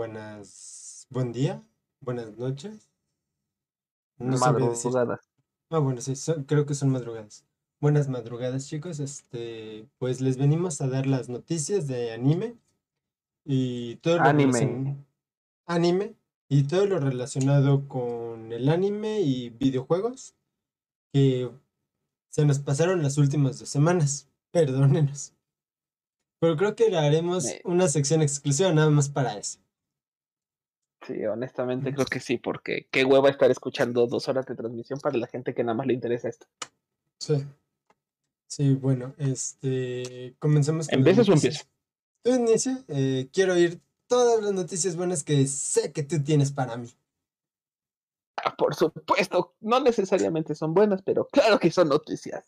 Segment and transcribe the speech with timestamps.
[0.00, 1.62] buenas, buen día,
[2.00, 2.88] buenas noches.
[4.16, 5.30] No madrugadas.
[5.68, 6.14] Ah, bueno, sí,
[6.46, 7.44] creo que son madrugadas.
[7.82, 8.98] Buenas madrugadas, chicos.
[8.98, 12.56] Este, pues les venimos a dar las noticias de anime
[13.44, 14.96] y todo lo anime.
[15.66, 16.16] anime
[16.48, 20.34] y todo lo relacionado con el anime y videojuegos
[21.12, 21.50] que
[22.30, 24.30] se nos pasaron las últimas dos semanas.
[24.50, 25.34] Perdónenos.
[26.40, 29.60] Pero creo que haremos una sección exclusiva nada más para eso.
[31.10, 35.18] Sí, honestamente creo que sí, porque qué hueva estar escuchando dos horas de transmisión para
[35.18, 36.46] la gente que nada más le interesa esto.
[37.18, 37.44] Sí.
[38.46, 40.36] Sí, bueno, este.
[40.38, 40.98] Comenzamos con.
[40.98, 41.64] ¿Empiezas o empiezo?
[42.22, 42.84] Tú inicia.
[42.88, 46.90] Eh, quiero oír todas las noticias buenas que sé que tú tienes para mí.
[48.36, 52.44] Ah, por supuesto, no necesariamente son buenas, pero claro que son noticias.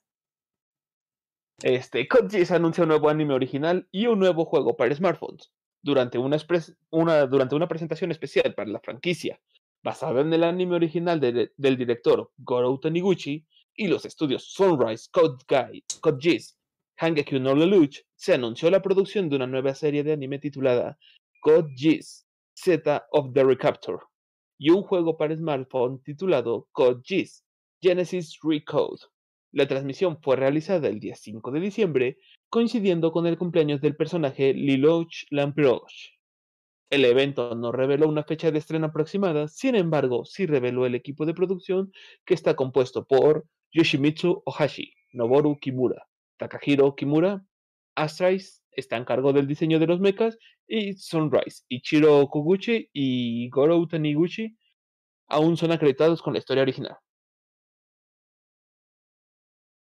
[1.62, 2.08] Este,
[2.44, 6.36] se anuncia un nuevo anime original y un nuevo juego para smartphones durante una,
[7.26, 9.40] durante una presentación especial para la franquicia,
[9.82, 15.84] basada en el anime original del director Goro Taniguchi y los estudios Sunrise, Code, Guy,
[16.00, 16.44] Code
[17.40, 20.96] no Lelouch, se anunció la producción de una nueva serie de anime titulada
[21.40, 24.00] Code Geass, Z of the Recaptor,
[24.58, 27.02] y un juego para smartphone titulado Code
[27.80, 29.00] Genesis Recode.
[29.52, 34.54] La transmisión fue realizada el día 5 de diciembre, coincidiendo con el cumpleaños del personaje
[34.54, 36.12] Liloch Lamproche.
[36.88, 41.26] El evento no reveló una fecha de estreno aproximada, sin embargo, sí reveló el equipo
[41.26, 41.92] de producción
[42.24, 46.06] que está compuesto por Yoshimitsu Ohashi, Noboru Kimura,
[46.38, 47.44] Takahiro Kimura,
[47.94, 53.86] Astrice está en cargo del diseño de los mechas y Sunrise, Ichiro Koguchi y Goro
[53.86, 54.56] Taniguchi
[55.28, 56.96] aún son acreditados con la historia original.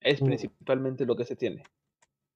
[0.02, 0.26] Es mm.
[0.26, 1.64] principalmente lo que se tiene.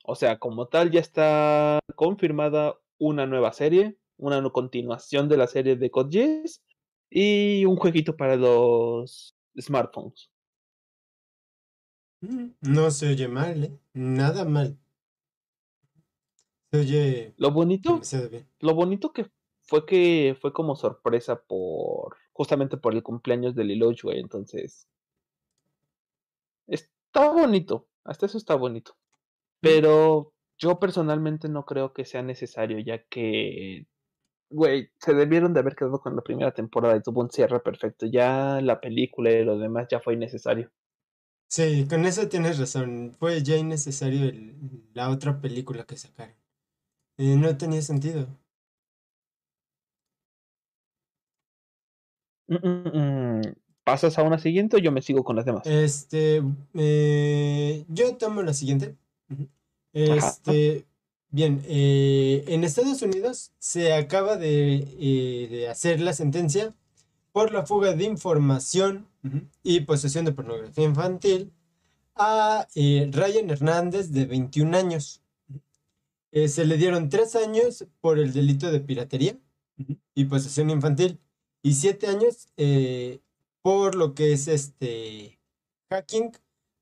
[0.05, 5.75] O sea, como tal, ya está confirmada una nueva serie, una continuación de la serie
[5.75, 6.45] de Code
[7.09, 10.29] y un jueguito para los smartphones.
[12.21, 13.79] Mm, no se oye mal, ¿eh?
[13.93, 14.77] Nada mal.
[16.71, 17.33] Se oye.
[17.37, 18.01] Lo bonito.
[18.59, 19.27] Lo bonito que
[19.61, 22.15] fue que fue como sorpresa por.
[22.31, 23.63] justamente por el cumpleaños de
[24.01, 24.19] güey.
[24.19, 24.87] Entonces.
[27.15, 28.97] Está bonito, hasta eso está bonito.
[29.61, 33.87] Pero yo personalmente no creo que sea necesario, ya que,
[34.49, 38.05] güey, se debieron de haber quedado con la primera temporada y tuvo un cierre perfecto.
[38.07, 40.71] Ya la película y lo demás ya fue innecesario.
[41.49, 43.15] Sí, con eso tienes razón.
[43.19, 44.31] Fue ya innecesario
[44.93, 46.35] la otra película que sacaron.
[47.17, 48.27] Eh, no tenía sentido.
[52.49, 53.64] Mm, mm, mm.
[53.85, 55.61] ¿Pasas a una siguiente o yo me sigo con las demás?
[55.67, 56.41] Este,
[56.73, 58.95] eh, yo tomo la siguiente.
[59.93, 60.87] Este,
[61.29, 66.73] bien, eh, en Estados Unidos se acaba eh, de, hacer la sentencia
[67.31, 69.07] por la fuga de información
[69.61, 71.51] y posesión de pornografía infantil
[72.15, 75.21] a Ryan Hernández de 21 años.
[76.31, 79.37] se le dieron tres años por el delito de piratería
[80.15, 81.19] y posesión infantil
[81.61, 82.47] y siete años
[83.65, 85.39] por lo que es este
[85.89, 86.31] hacking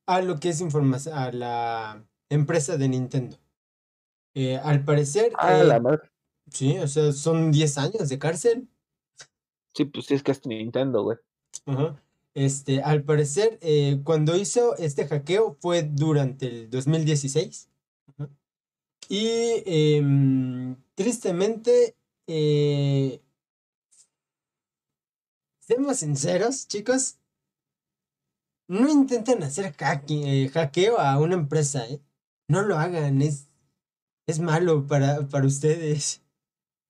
[0.06, 3.38] a lo que es información a la empresa de Nintendo.
[4.36, 5.32] Eh, al parecer.
[5.38, 6.10] Ah, la madre.
[6.52, 8.68] Sí, o sea, son 10 años de cárcel.
[9.74, 11.18] Sí, pues sí, es que es Nintendo, güey.
[12.34, 17.70] Este, al parecer, eh, cuando hizo este hackeo fue durante el 2016.
[19.08, 21.96] Y em, tristemente,
[22.28, 23.22] eh,
[25.66, 27.19] Seamos sinceros, chicos.
[28.68, 29.74] No intenten hacer
[30.09, 32.01] eh, hackeo a una empresa, ¿eh?
[32.50, 33.50] No lo hagan, es,
[34.28, 36.22] es malo para, para ustedes.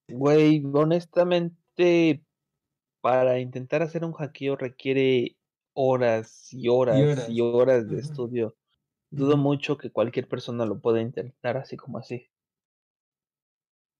[0.07, 2.25] Güey, honestamente,
[3.01, 5.37] para intentar hacer un hackeo requiere
[5.75, 8.55] horas y horas y horas, de estudio.
[9.11, 12.27] Dudo mucho que cualquier persona lo pueda intentar así como así.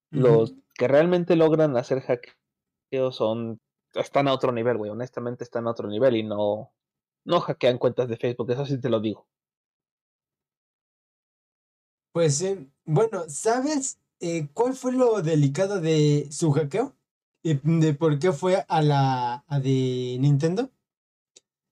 [0.09, 3.59] Los que realmente logran hacer hackeo son
[3.93, 4.91] están a otro nivel, güey.
[4.91, 6.73] Honestamente están a otro nivel y no,
[7.25, 9.27] no hackean cuentas de Facebook, eso sí te lo digo.
[12.13, 12.69] Pues sí.
[12.85, 16.95] Bueno, ¿sabes eh, cuál fue lo delicado de su hackeo?
[17.43, 20.69] ¿De por qué fue a la de Nintendo?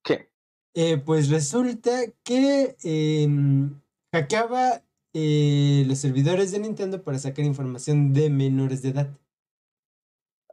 [0.04, 0.30] ¿Qué?
[0.74, 1.92] Eh, pues resulta
[2.24, 3.82] que em,
[4.12, 4.84] hackeaba
[5.14, 9.18] eh, los servidores de Nintendo para sacar información de menores de edad.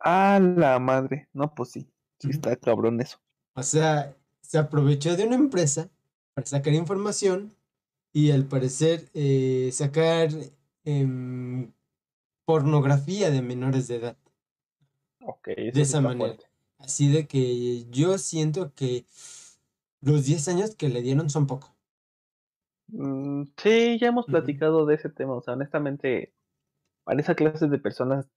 [0.01, 1.29] Ah, la madre.
[1.33, 1.89] No, pues sí.
[2.19, 3.19] Sí está cabrón eso.
[3.55, 5.89] O sea, se aprovechó de una empresa
[6.35, 7.55] para sacar información
[8.13, 10.31] y al parecer eh, sacar
[10.85, 11.73] em,
[12.45, 14.17] pornografía de menores de edad.
[15.21, 16.37] Okay, de esa manera.
[16.79, 19.05] Así de que yo siento que
[20.01, 21.75] los 10 años que le dieron son poco.
[22.89, 25.35] Mm, sí, ya hemos platicado de ese tema.
[25.35, 26.33] O sea, honestamente,
[27.05, 28.29] para esa clase de personas,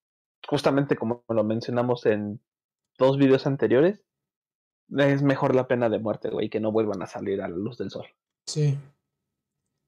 [0.48, 2.40] justamente como lo mencionamos en
[2.98, 4.04] dos videos anteriores,
[4.98, 7.78] es mejor la pena de muerte, güey, que no vuelvan a salir a la luz
[7.78, 8.06] del sol.
[8.46, 8.78] Sí.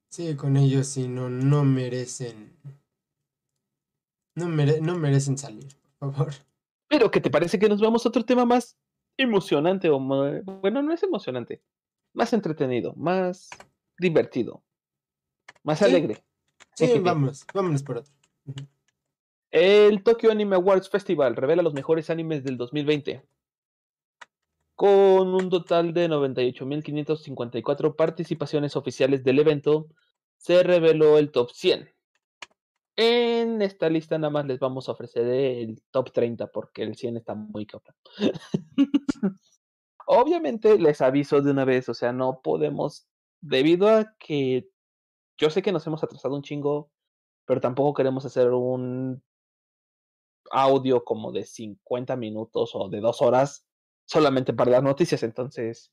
[0.10, 2.56] Sí, con ellos sí, no, no merecen.
[4.36, 5.68] No, no merecen salir,
[6.00, 6.34] por favor.
[6.88, 8.78] Pero, ¿qué te parece que nos vamos a otro tema más
[9.18, 9.90] emocionante?
[9.90, 11.64] O bueno, no es emocionante.
[12.14, 13.50] Más entretenido, más
[13.98, 14.64] divertido,
[15.64, 16.24] más alegre.
[16.76, 18.14] Sí, vamos, vámonos por otro.
[19.54, 23.24] El Tokyo Anime Awards Festival revela los mejores animes del 2020
[24.74, 29.90] con un total de 98.554 participaciones oficiales del evento,
[30.38, 31.88] se reveló el top 100.
[32.96, 37.18] En esta lista nada más les vamos a ofrecer el top 30 porque el 100
[37.18, 37.96] está muy cabrón.
[40.08, 43.08] Obviamente les aviso de una vez, o sea, no podemos,
[43.40, 44.68] debido a que
[45.38, 46.90] yo sé que nos hemos atrasado un chingo,
[47.46, 49.22] pero tampoco queremos hacer un
[50.54, 53.66] audio como de 50 minutos o de dos horas
[54.06, 55.24] solamente para las noticias.
[55.24, 55.92] Entonces,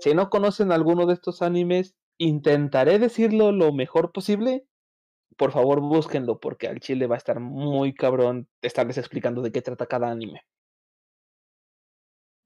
[0.00, 4.66] si no conocen alguno de estos animes, intentaré decirlo lo mejor posible.
[5.36, 9.62] Por favor, búsquenlo porque al chile va a estar muy cabrón estarles explicando de qué
[9.62, 10.42] trata cada anime.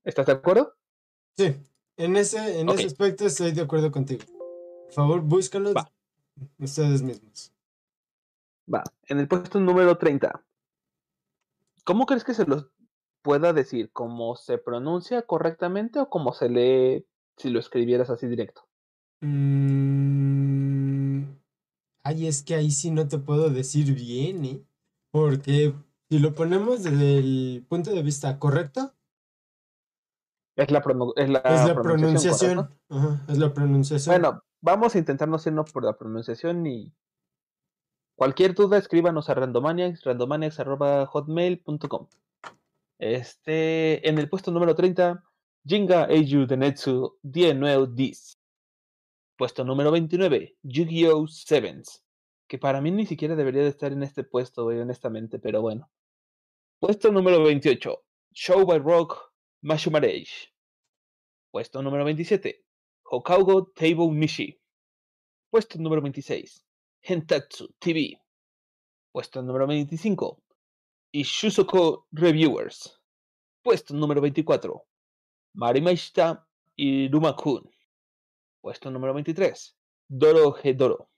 [0.04, 0.74] ¿Estás de acuerdo?
[1.36, 1.56] Sí,
[1.96, 4.22] en ese, en ese aspecto estoy de acuerdo contigo.
[4.86, 5.74] Por favor, búsquenlos
[6.58, 7.52] ustedes mismos.
[8.72, 10.44] Va, en el puesto número 30.
[11.84, 12.66] ¿Cómo crees que se los
[13.24, 18.68] pueda decir cómo se pronuncia correctamente o cómo se lee si lo escribieras así directo.
[19.22, 21.22] Mm,
[22.04, 24.62] ay, es que ahí sí no te puedo decir bien, ¿eh?
[25.10, 25.74] Porque
[26.10, 28.94] si lo ponemos desde el punto de vista correcto.
[30.56, 30.84] Es la,
[31.16, 32.70] es la, pronunciación.
[33.26, 34.20] es la pronunciación.
[34.20, 36.94] Bueno, vamos a intentar no irnos por la pronunciación y
[38.16, 42.08] cualquier duda escríbanos a randomaniacs, randomaniacs.hotmail.com.
[42.98, 45.22] Este, en el puesto número 30,
[45.66, 47.54] Jinga Eiju Denetsu Die
[47.92, 48.38] Dis.
[49.36, 51.26] Puesto número 29, Yu-Gi-Oh!
[51.26, 52.02] Sevens.
[52.46, 55.90] Que para mí ni siquiera debería de estar en este puesto, honestamente, pero bueno.
[56.78, 59.32] Puesto número 28, Show by Rock
[59.62, 60.52] Mashumarage.
[61.50, 62.64] Puesto número 27,
[63.04, 64.60] Hokaugo Table Mishi.
[65.50, 66.63] Puesto número 26,
[67.06, 68.18] Hentatsu TV.
[69.12, 70.42] Puesto número 25,
[71.12, 72.98] y Shusoko Reviewers.
[73.62, 74.82] Puesto número 24.
[75.54, 77.70] Marimaishita y Rumakun.
[78.62, 79.76] Puesto número 23.
[80.08, 81.10] Doro Hedoro.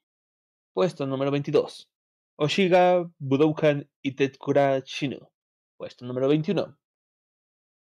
[0.75, 1.88] Puesto número 22.
[2.37, 5.21] Oshiga Budoukan y Tetkura Shinu.
[5.79, 6.77] Puesto número 21.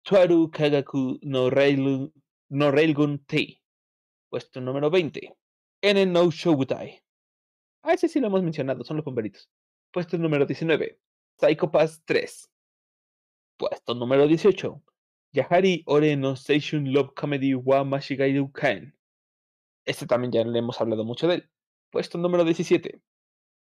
[0.03, 2.13] Tuaru Kagaku no, Railgun,
[2.51, 3.63] no Railgun Tei.
[4.29, 5.35] Puesto número 20.
[5.81, 7.04] Enen no Shobutai.
[7.87, 9.51] Ah, ese sí lo hemos mencionado, son los bomberitos.
[9.93, 10.99] Puesto número 19.
[11.39, 12.51] Psycho Pass 3.
[13.59, 14.83] Puesto número 18.
[15.35, 18.97] Yahari Ore no Station Love Comedy wa Mashigairu Kaen.
[19.85, 21.51] Este también ya le hemos hablado mucho de él.
[21.91, 23.03] Puesto número 17.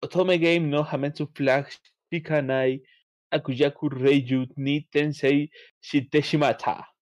[0.00, 1.68] Otome Game no Hametsu Flag
[2.08, 2.84] Shikanai
[3.32, 6.94] Akuyaku Reiju ni Tensei Shiteshimata.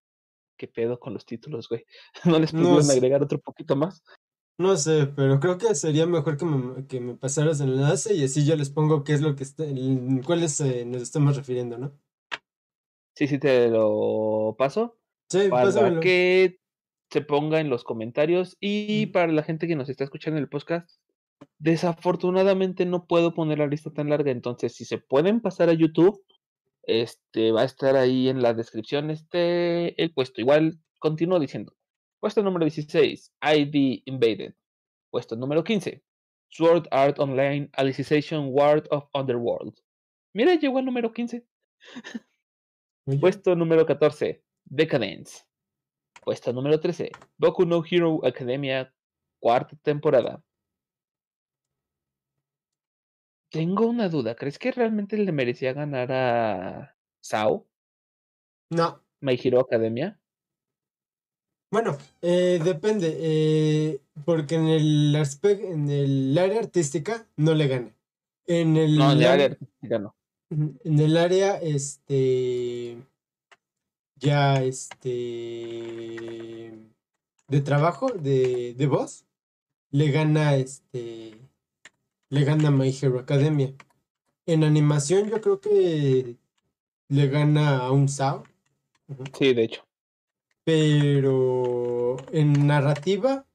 [0.57, 1.85] ¿Qué pedo con los títulos, güey?
[2.25, 4.03] ¿No les pudieron agregar otro poquito más?
[4.57, 8.25] No sé, pero creo que sería mejor que me, que me pasaras el enlace y
[8.25, 9.65] así yo les pongo qué es lo que está,
[10.25, 11.93] cuáles eh, nos estamos refiriendo, ¿no?
[13.17, 14.97] Sí, sí, te lo paso.
[15.29, 16.61] Sí, para que
[17.11, 20.49] se ponga en los comentarios y para la gente que nos está escuchando en el
[20.49, 20.89] podcast,
[21.59, 26.23] desafortunadamente no puedo poner la lista tan larga, entonces si se pueden pasar a YouTube,
[26.85, 30.41] este va a estar ahí en la descripción este el puesto.
[30.41, 31.75] Igual continúo diciendo.
[32.25, 34.55] Puesto número 16, ID Invaded.
[35.11, 36.03] Puesto número 15,
[36.49, 39.79] Sword Art Online Alicization World of Underworld.
[40.33, 41.47] Mira, llegó al número 15.
[43.21, 45.45] Puesto número 14, Decadence.
[46.23, 48.91] Puesto número 13, Boku no Hero Academia,
[49.39, 50.43] cuarta temporada.
[53.51, 57.69] Tengo una duda, ¿crees que realmente le merecía ganar a Sao?
[58.71, 59.05] No.
[59.21, 60.19] My Hero Academia.
[61.75, 67.93] Bueno, eh, depende, eh, porque en el aspecto, en el área artística no le gana.
[68.47, 70.15] En el, no, en el área artística no.
[70.51, 72.97] En el área, este,
[74.15, 75.11] ya, este,
[77.49, 79.25] de trabajo, de, de voz,
[79.91, 81.41] le gana, este,
[82.29, 83.75] le gana My Hero Academia.
[84.47, 86.37] En animación yo creo que
[87.09, 88.45] le gana a un SAO.
[89.37, 89.84] Sí, de hecho.
[90.65, 93.47] Pero en narrativa,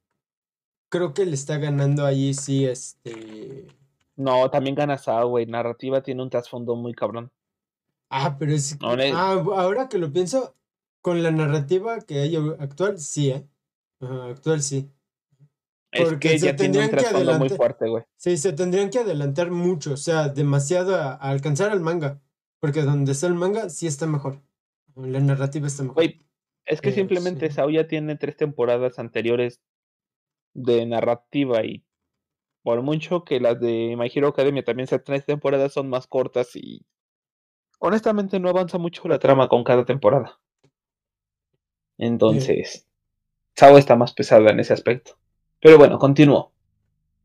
[0.89, 3.67] creo que le está ganando ahí sí, este.
[4.15, 5.45] No, también gana SAO, güey.
[5.45, 7.31] Narrativa tiene un trasfondo muy cabrón.
[8.09, 8.77] Ah, pero es.
[8.81, 10.55] Ah, ahora que lo pienso,
[11.01, 13.47] con la narrativa que hay actual, sí, ¿eh?
[14.01, 14.91] actual sí.
[15.91, 17.39] Porque se tendrían que adelantar.
[17.39, 18.03] Muy fuerte, güey.
[18.15, 22.21] Sí, se tendrían que adelantar mucho, o sea, demasiado a, alcanzar al manga.
[22.59, 24.41] Porque donde está el manga, sí está mejor.
[24.95, 26.03] La narrativa está mejor.
[26.69, 29.59] Es que simplemente Sao ya tiene tres temporadas anteriores
[30.53, 31.83] de narrativa y
[32.61, 36.55] por mucho que las de My Hero Academia también sean tres temporadas, son más cortas
[36.55, 36.85] y
[37.79, 40.39] honestamente no avanza mucho la trama con cada temporada.
[41.97, 42.87] Entonces,
[43.55, 45.17] Sao está más pesada en ese aspecto.
[45.59, 46.53] Pero bueno, continúo.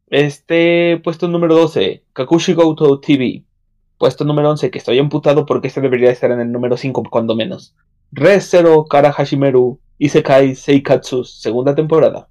[0.07, 3.45] Este puesto número 12, Kakushi Goto TV.
[3.99, 7.37] Puesto número 11, que estoy emputado porque este debería estar en el número 5 cuando
[7.37, 7.77] menos.
[8.17, 12.29] Re Zero Kara Hashimeru Isekai Seikatsu, segunda temporada.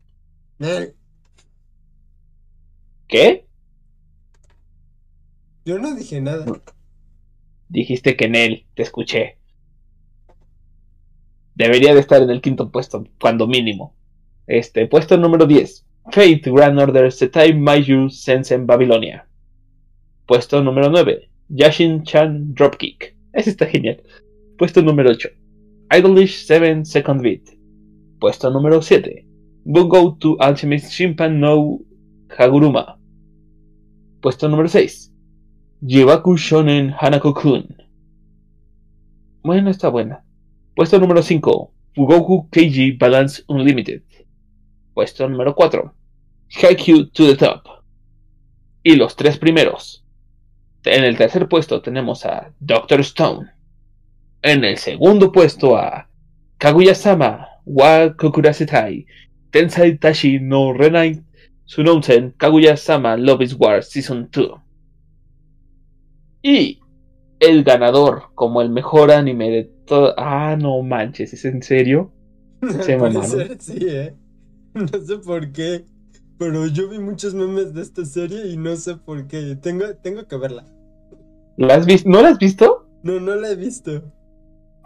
[3.07, 3.45] ¿Qué?
[5.65, 6.45] Yo no dije nada.
[7.67, 9.37] Dijiste que en él, te escuché.
[11.55, 13.93] Debería de estar en el quinto puesto, cuando mínimo.
[14.47, 15.85] Este, puesto número 10.
[16.05, 19.27] Fate Grand Order Setai Maiju Sensen Babilonia.
[20.25, 21.29] Puesto número 9.
[21.49, 23.15] Yashin Chan Dropkick.
[23.33, 24.01] Ese está genial.
[24.57, 25.42] Puesto número 8.
[25.93, 27.49] Idolish 7 Second Beat.
[28.19, 29.27] Puesto número 7.
[29.63, 31.81] Bungo to Ultimate Shimpan no
[32.35, 32.97] Haguruma.
[34.19, 35.13] Puesto número 6.
[35.85, 37.77] Jibaku Shonen Hanako-kun.
[39.43, 40.23] Bueno, está buena.
[40.75, 41.71] Puesto número 5.
[41.93, 44.01] Fugoku Keiji Balance Unlimited.
[44.95, 45.93] Puesto número 4.
[46.59, 47.67] Haikyuu to the Top.
[48.81, 50.03] Y los tres primeros.
[50.85, 53.52] En el tercer puesto tenemos a Doctor Stone.
[54.43, 56.09] En el segundo puesto a
[56.57, 59.05] Kaguya-sama wa Kokurasetai
[59.51, 61.23] Tensai Tashi no Renai
[61.65, 64.59] Sunousen Kaguya-sama Love is War Season 2.
[66.43, 66.81] Y
[67.39, 70.13] el ganador como el mejor anime de todo.
[70.17, 72.11] Ah, no manches, ¿es en serio?
[72.81, 74.13] Se Puede sí, ¿eh?
[74.73, 75.85] No sé por qué.
[76.37, 79.55] Pero yo vi muchos memes de esta serie y no sé por qué.
[79.55, 80.65] Tengo, tengo que verla.
[81.55, 82.09] ¿La has visto?
[82.09, 82.89] ¿No la has visto?
[83.03, 84.03] No, no la he visto.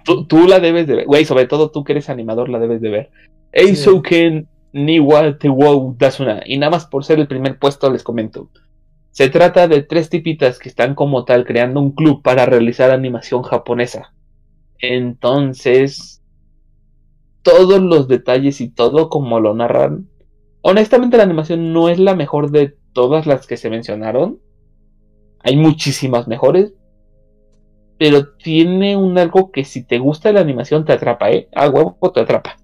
[0.08, 1.06] Tú, la debes de ver.
[1.06, 3.10] Güey, sobre todo tú que eres animador la debes de ver.
[3.52, 6.42] Eisouken Niwa Tewou Dasuna.
[6.46, 8.50] Y nada más por ser el primer puesto les comento.
[9.12, 13.44] Se trata de tres tipitas que están como tal creando un club para realizar animación
[13.44, 14.14] japonesa.
[14.80, 16.22] Entonces,
[17.42, 20.08] todos los detalles y todo como lo narran.
[20.62, 24.40] Honestamente la animación no es la mejor de todas las que se mencionaron.
[25.40, 26.74] Hay muchísimas mejores.
[28.00, 31.50] Pero tiene un algo que si te gusta la animación te atrapa, ¿eh?
[31.56, 32.58] A huevo te atrapa.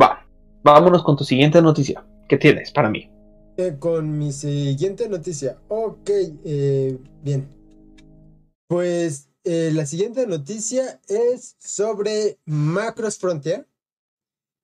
[0.00, 0.26] Va,
[0.62, 2.04] vámonos con tu siguiente noticia.
[2.28, 3.10] ¿Qué tienes para mí?
[3.56, 5.58] Eh, con mi siguiente noticia.
[5.68, 6.10] Ok,
[6.44, 7.48] eh, bien.
[8.66, 13.68] Pues eh, la siguiente noticia es sobre Macros Frontier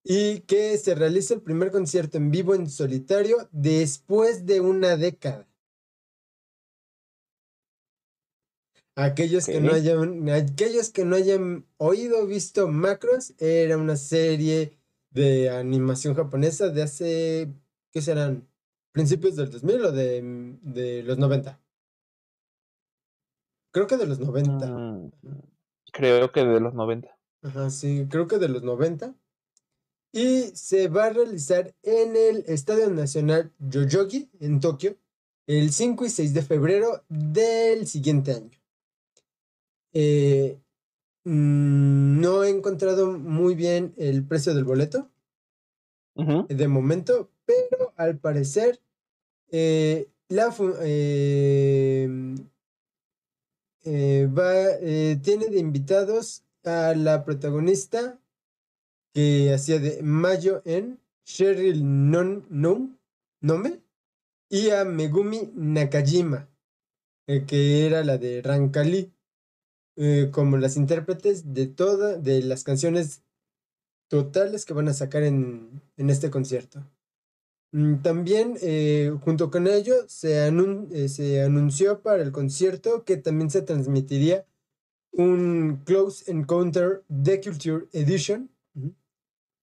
[0.05, 5.47] y que se realiza el primer concierto en vivo en solitario después de una década.
[8.94, 14.76] Aquellos, que no hayan, aquellos que no hayan oído o visto Macros, era una serie
[15.11, 17.52] de animación japonesa de hace,
[17.90, 18.46] ¿qué serán?
[18.92, 21.58] ¿Principios del 2000 o de, de los 90?
[23.72, 24.66] Creo que de los 90.
[24.66, 25.11] Mm,
[25.92, 27.18] creo que de los 90.
[27.42, 29.14] Ajá, sí, creo que de los 90.
[30.12, 34.99] Y se va a realizar en el Estadio Nacional Yoyogi, en Tokio,
[35.46, 38.62] el 5 y 6 de febrero del siguiente año.
[39.92, 40.58] Eh,
[41.25, 45.08] mm, no he encontrado muy bien el precio del boleto.
[46.14, 48.82] De momento, pero al parecer
[49.50, 52.08] eh, la, eh,
[53.84, 58.18] eh, va, eh, tiene de invitados a la protagonista
[59.12, 62.46] que hacía de Mayo en Cheryl non,
[63.40, 63.80] Nome
[64.49, 66.49] y a Megumi Nakajima,
[67.26, 69.12] que era la de Rankali,
[70.30, 73.22] como las intérpretes de todas de las canciones
[74.08, 76.84] totales que van a sacar en, en este concierto.
[77.72, 83.50] Mm, también, eh, junto con ello, se, eh, se anunció para el concierto que también
[83.50, 84.46] se transmitiría
[85.12, 88.50] un Close Encounter The Culture Edition,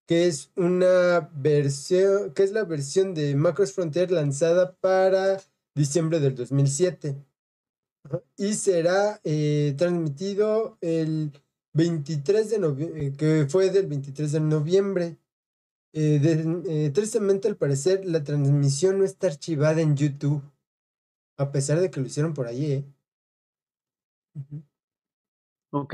[0.08, 5.40] que es una versión, que es la versión de Macros Frontier lanzada para
[5.76, 7.16] diciembre del 2007.
[8.38, 11.32] Y será eh, transmitido el
[11.74, 15.18] 23 de noviembre, eh, que fue del 23 de noviembre.
[15.94, 20.44] Eh, tristemente, al parecer, la transmisión no está archivada en YouTube.
[21.38, 22.86] A pesar de que lo hicieron por allí, ¿eh?
[25.72, 25.94] Ok.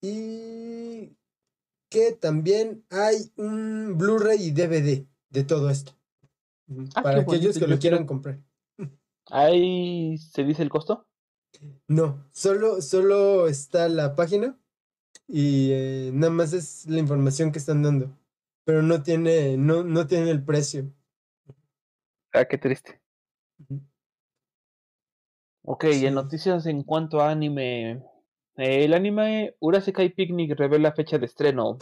[0.00, 1.16] Y
[1.90, 5.92] que también hay un Blu-ray y DVD de todo esto.
[6.94, 8.40] Ah, para aquellos que lo quieran comprar.
[9.30, 11.07] ¿Ahí se dice el costo?
[11.88, 14.58] No, solo, solo está la página
[15.26, 18.16] y eh, nada más es la información que están dando.
[18.64, 20.92] Pero no tiene, no, no tiene el precio.
[22.32, 23.00] Ah, qué triste.
[25.62, 28.02] Ok, en noticias en cuanto a anime.
[28.56, 31.78] El anime Urasekai Picnic revela fecha de estreno.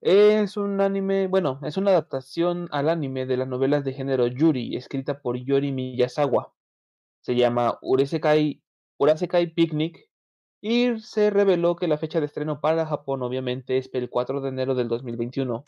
[0.00, 4.76] Es un anime, bueno, es una adaptación al anime de las novelas de género Yuri,
[4.76, 6.52] escrita por Yori Miyazawa.
[7.24, 8.60] Se llama Urasekai,
[9.54, 10.10] Picnic
[10.60, 14.50] y se reveló que la fecha de estreno para Japón obviamente es el 4 de
[14.50, 15.64] enero del 2021.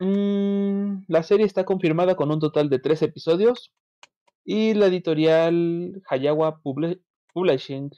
[0.00, 3.74] Mm, la serie está confirmada con un total de tres episodios
[4.42, 7.90] y la editorial Hayawa Publishing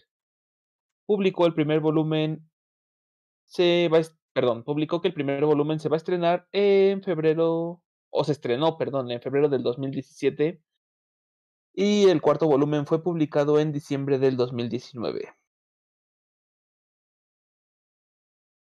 [1.06, 2.50] publicó el primer volumen
[3.44, 4.00] se va
[4.32, 8.76] perdón, publicó que el primer volumen se va a estrenar en febrero o se estrenó,
[8.76, 10.60] perdón, en febrero del 2017
[11.74, 15.34] y el cuarto volumen fue publicado en diciembre del 2019.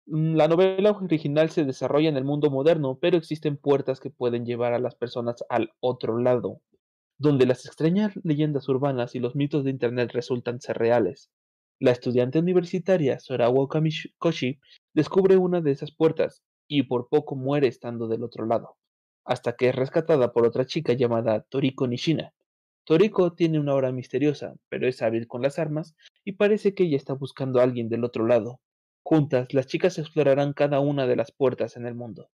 [0.08, 4.46] Mm, la novela original se desarrolla en el mundo moderno, pero existen puertas que pueden
[4.46, 6.62] llevar a las personas al otro lado,
[7.18, 11.30] donde las extrañas leyendas urbanas y los mitos de Internet resultan ser reales.
[11.80, 13.68] La estudiante universitaria Sorawa
[14.20, 14.60] Koshi
[14.94, 18.78] descubre una de esas puertas y por poco muere estando del otro lado,
[19.26, 22.34] hasta que es rescatada por otra chica llamada Toriko Nishina.
[22.84, 26.98] Toriko tiene una hora misteriosa, pero es hábil con las armas y parece que ella
[26.98, 28.60] está buscando a alguien del otro lado.
[29.04, 32.30] Juntas, las chicas explorarán cada una de las puertas en el mundo.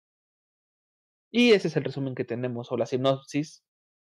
[1.31, 3.63] Y ese es el resumen que tenemos o la sinopsis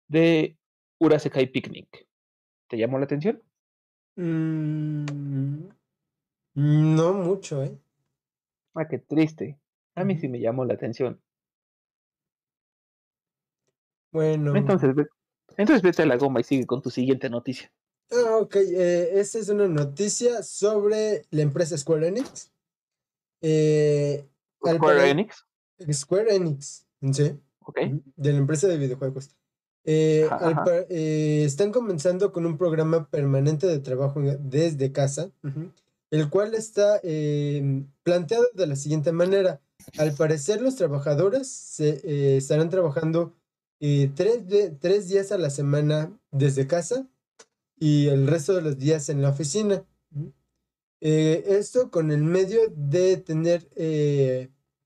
[0.06, 0.56] de
[1.00, 2.06] Urasekai Picnic.
[2.68, 3.42] ¿Te llamó la atención?
[4.16, 5.68] Mm,
[6.54, 7.78] no mucho, ¿eh?
[8.74, 9.58] Ah, qué triste.
[9.94, 11.20] A mí sí me llamó la atención.
[14.12, 14.56] Bueno.
[14.56, 14.94] Entonces,
[15.56, 17.70] entonces vete a la goma y sigue con tu siguiente noticia.
[18.10, 18.56] Ah, ok.
[18.56, 22.50] Eh, esta es una noticia sobre la empresa Square Enix.
[23.40, 24.26] Eh,
[24.64, 25.46] ¿Square Enix?
[25.92, 27.38] Square Enix, ¿sí?
[27.60, 27.78] Ok.
[28.16, 29.30] De la empresa de videojuegos.
[29.84, 30.28] Eh,
[30.90, 35.30] eh, están comenzando con un programa permanente de trabajo desde casa,
[36.10, 39.60] el cual está em, planteado de la siguiente manera.
[39.96, 43.34] Al parecer, los trabajadores se, estarán trabajando
[43.78, 44.42] tres,
[44.80, 47.06] tres, días a la semana desde casa
[47.78, 49.84] y el resto de los días en la oficina.
[51.00, 53.68] esto con el medio de tener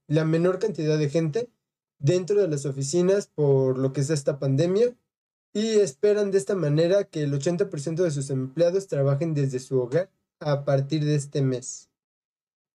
[0.09, 1.51] la menor cantidad de gente
[1.99, 4.95] dentro de las oficinas por lo que es esta pandemia
[5.55, 10.11] y esperan de esta manera que el 80% de sus empleados trabajen desde su hogar
[10.41, 11.89] a partir de este mes.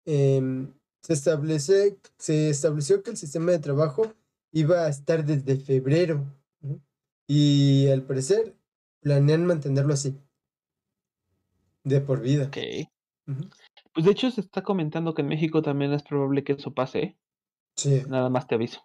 [0.05, 4.13] Em, se, establece, se estableció que el sistema de trabajo
[4.51, 6.25] iba a estar desde febrero
[7.27, 8.55] y al parecer
[9.01, 10.17] planean mantenerlo así.
[11.83, 12.45] De por vida.
[12.45, 12.57] Ok.
[13.93, 16.99] Pues de hecho se está comentando que en México también es probable que eso pase.
[16.99, 17.17] ¿eh?
[17.75, 18.03] Sí.
[18.07, 18.81] Nada más te aviso.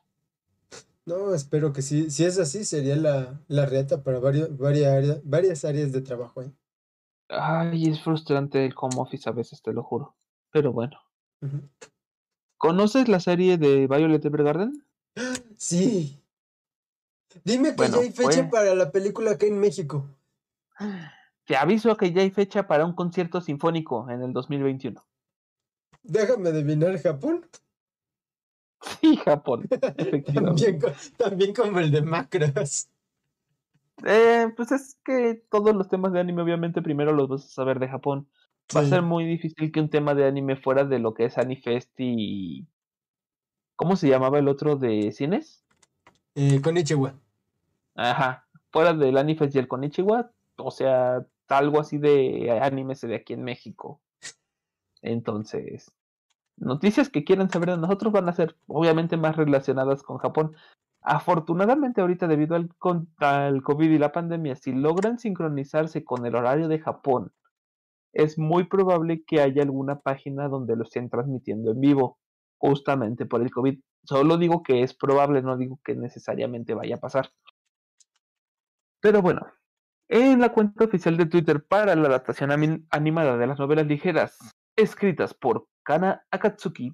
[1.05, 2.11] No, espero que sí.
[2.11, 6.43] Si es así, sería la, la reta para varios, varias, áreas, varias áreas de trabajo.
[6.43, 6.53] ¿eh?
[7.29, 10.17] Ay, es frustrante el home office a veces, te lo juro.
[10.51, 10.99] Pero bueno.
[12.57, 14.85] ¿Conoces la serie de Violet Evergarden?
[15.63, 16.21] Sí.
[17.45, 20.09] Dime que ya hay fecha para la película acá en México.
[21.47, 25.01] Te aviso que ya hay fecha para un concierto sinfónico en el 2021.
[26.03, 27.47] Déjame adivinar, ¿Japón?
[29.01, 29.69] Sí, Japón.
[30.35, 30.81] también,
[31.17, 32.89] también como el de Macros.
[34.05, 37.79] Eh, pues es que todos los temas de anime, obviamente, primero los vas a saber
[37.79, 38.29] de Japón.
[38.77, 41.39] Va a ser muy difícil que un tema de anime fuera de lo que es
[41.39, 42.67] Anifest y.
[43.77, 45.65] ¿Cómo se llamaba el otro de cines?
[46.35, 47.15] Eh, Konichiwa.
[47.95, 48.47] Ajá.
[48.71, 50.31] Fuera del Anifest y el Konichiwa.
[50.57, 54.01] O sea, algo así de anime de aquí en México.
[55.03, 55.93] Entonces,
[56.57, 60.57] noticias que quieran saber de nosotros van a ser obviamente más relacionadas con Japón.
[61.01, 62.71] Afortunadamente ahorita debido al,
[63.19, 67.33] al COVID y la pandemia, si logran sincronizarse con el horario de Japón,
[68.13, 72.19] es muy probable que haya alguna página donde lo estén transmitiendo en vivo,
[72.63, 73.81] justamente por el COVID.
[74.05, 77.33] Solo digo que es probable, no digo que necesariamente vaya a pasar.
[79.01, 79.43] Pero bueno,
[80.09, 82.51] En la cuenta oficial de Twitter para la adaptación
[82.91, 84.39] animada de las novelas ligeras
[84.77, 86.93] escritas por Kana Akatsuki,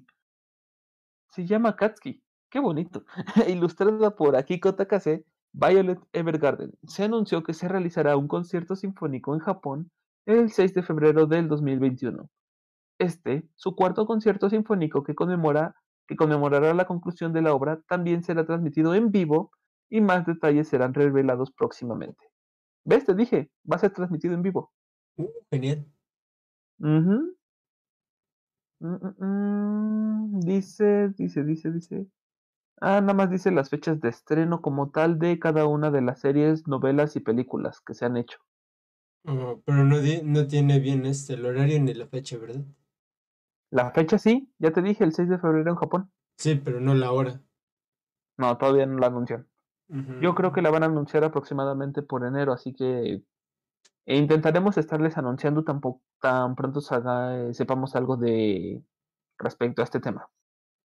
[1.29, 3.03] se llama Katsuki, qué bonito,
[3.47, 6.71] ilustrada por Akiko Takase, Violet Evergarden.
[6.87, 9.91] Se anunció que se realizará un concierto sinfónico en Japón
[10.25, 12.29] el 6 de febrero del 2021.
[12.99, 15.73] Este, su cuarto concierto sinfónico que, conmemora,
[16.05, 19.51] que conmemorará la conclusión de la obra, también será transmitido en vivo
[19.89, 22.23] y más detalles serán revelados próximamente.
[22.83, 23.05] ¿Ves?
[23.05, 24.71] Te dije, va a ser transmitido en vivo.
[25.15, 25.85] Uh, genial.
[26.77, 27.31] Mm,
[28.79, 32.07] mm, mm, dice, dice, dice, dice.
[32.81, 36.21] Ah, nada más dice las fechas de estreno como tal de cada una de las
[36.21, 38.39] series, novelas y películas que se han hecho.
[39.25, 42.63] Oh, pero no, no tiene bien este, el horario ni la fecha, ¿verdad?
[43.71, 46.11] La fecha sí, ya te dije, el 6 de febrero en Japón.
[46.37, 47.41] Sí, pero no la hora.
[48.37, 49.47] No, todavía no la anuncian.
[50.21, 53.23] Yo creo que la van a anunciar aproximadamente por enero, así que
[54.05, 55.81] e intentaremos estarles anunciando tan,
[56.21, 58.83] tan pronto eh, sepamos algo de
[59.39, 60.29] respecto a este tema.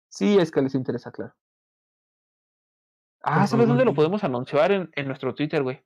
[0.07, 1.33] Sí, es que les interesa, claro.
[3.23, 4.71] Ah, ¿sabes dónde lo podemos anunciar?
[4.71, 5.83] En, en nuestro Twitter, güey.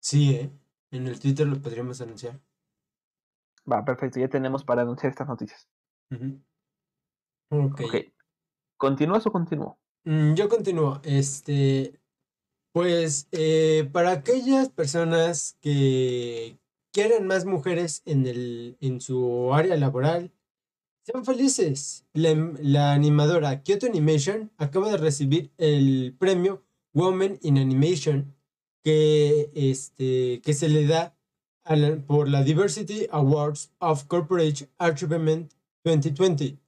[0.00, 0.50] Sí, ¿eh?
[0.90, 2.40] En el Twitter lo podríamos anunciar.
[3.70, 5.68] Va, perfecto, ya tenemos para anunciar estas noticias.
[7.50, 7.82] Ok.
[8.76, 9.78] ¿Continúas o continúo?
[10.04, 11.00] Mm, yo continúo.
[11.04, 12.00] Este,
[12.72, 16.58] pues eh, para aquellas personas que
[16.92, 20.32] quieren más mujeres en, el, en su área laboral,
[21.04, 22.06] sean felices.
[22.12, 28.34] La, la, animadora Kyoto Animation acaba de recibir el premio Women in Animation
[28.84, 31.14] que, este, que se le da
[32.06, 35.52] por la Diversity Awards of Corporate Achievement
[35.84, 36.58] 2020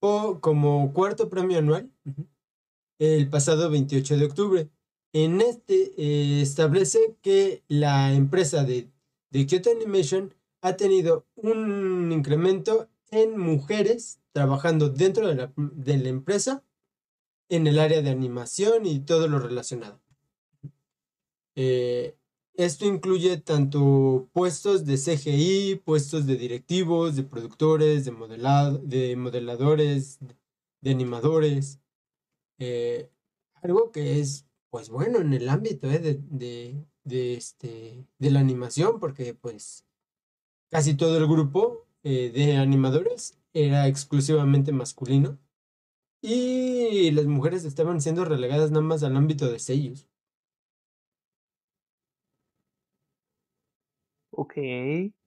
[0.00, 1.90] o como cuarto premio anual
[2.98, 4.70] el pasado 28 de octubre.
[5.12, 8.90] En este eh, establece que la empresa de,
[9.30, 16.08] de Kyoto Animation ha tenido un incremento en mujeres trabajando dentro de la, de la
[16.08, 16.64] empresa
[17.48, 20.00] en el área de animación y todo lo relacionado.
[21.56, 22.16] Eh,
[22.58, 28.10] esto incluye tanto puestos de CGI, puestos de directivos, de productores, de,
[28.82, 30.18] de modeladores,
[30.80, 31.80] de animadores.
[32.58, 33.10] Eh,
[33.62, 38.98] algo que es, pues bueno, en el ámbito eh, de, de, este, de la animación,
[38.98, 39.84] porque pues
[40.68, 45.38] casi todo el grupo de animadores era exclusivamente masculino.
[46.20, 50.08] Y las mujeres estaban siendo relegadas nada más al ámbito de sellos.
[54.40, 54.54] Ok,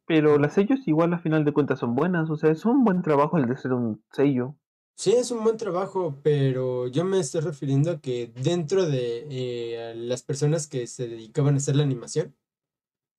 [0.06, 3.02] pero las sellos igual a final de cuentas son buenas, o sea, es un buen
[3.02, 4.56] trabajo el de ser un sello.
[4.96, 9.96] Sí, es un buen trabajo, pero yo me estoy refiriendo a que dentro de eh,
[9.98, 12.34] las personas que se dedicaban a hacer la animación,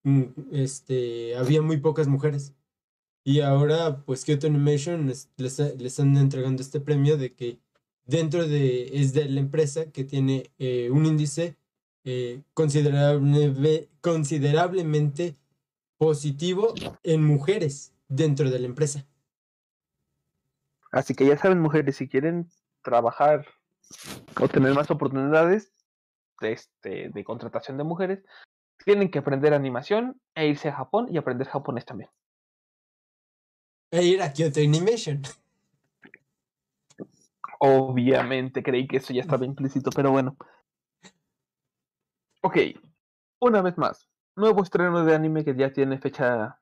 [0.04, 2.54] mm, este, había muy pocas mujeres.
[3.22, 7.60] Y ahora, pues Kyoto Animation les, están entregando este premio de que
[8.06, 11.58] dentro de, es de la empresa que tiene eh, un índice
[12.04, 15.36] eh, considerable, considerablemente
[16.02, 19.06] positivo en mujeres dentro de la empresa.
[20.90, 22.50] Así que ya saben, mujeres, si quieren
[22.82, 23.46] trabajar
[24.40, 25.72] o tener más oportunidades
[26.40, 28.24] de, este, de contratación de mujeres,
[28.84, 32.10] tienen que aprender animación e irse a Japón y aprender japonés también.
[33.92, 35.22] E ir a Kyoto Animation.
[37.60, 40.36] Obviamente, creí que eso ya estaba implícito, pero bueno.
[42.40, 42.56] Ok,
[43.38, 46.58] una vez más, nuevo estreno de anime que ya tiene fecha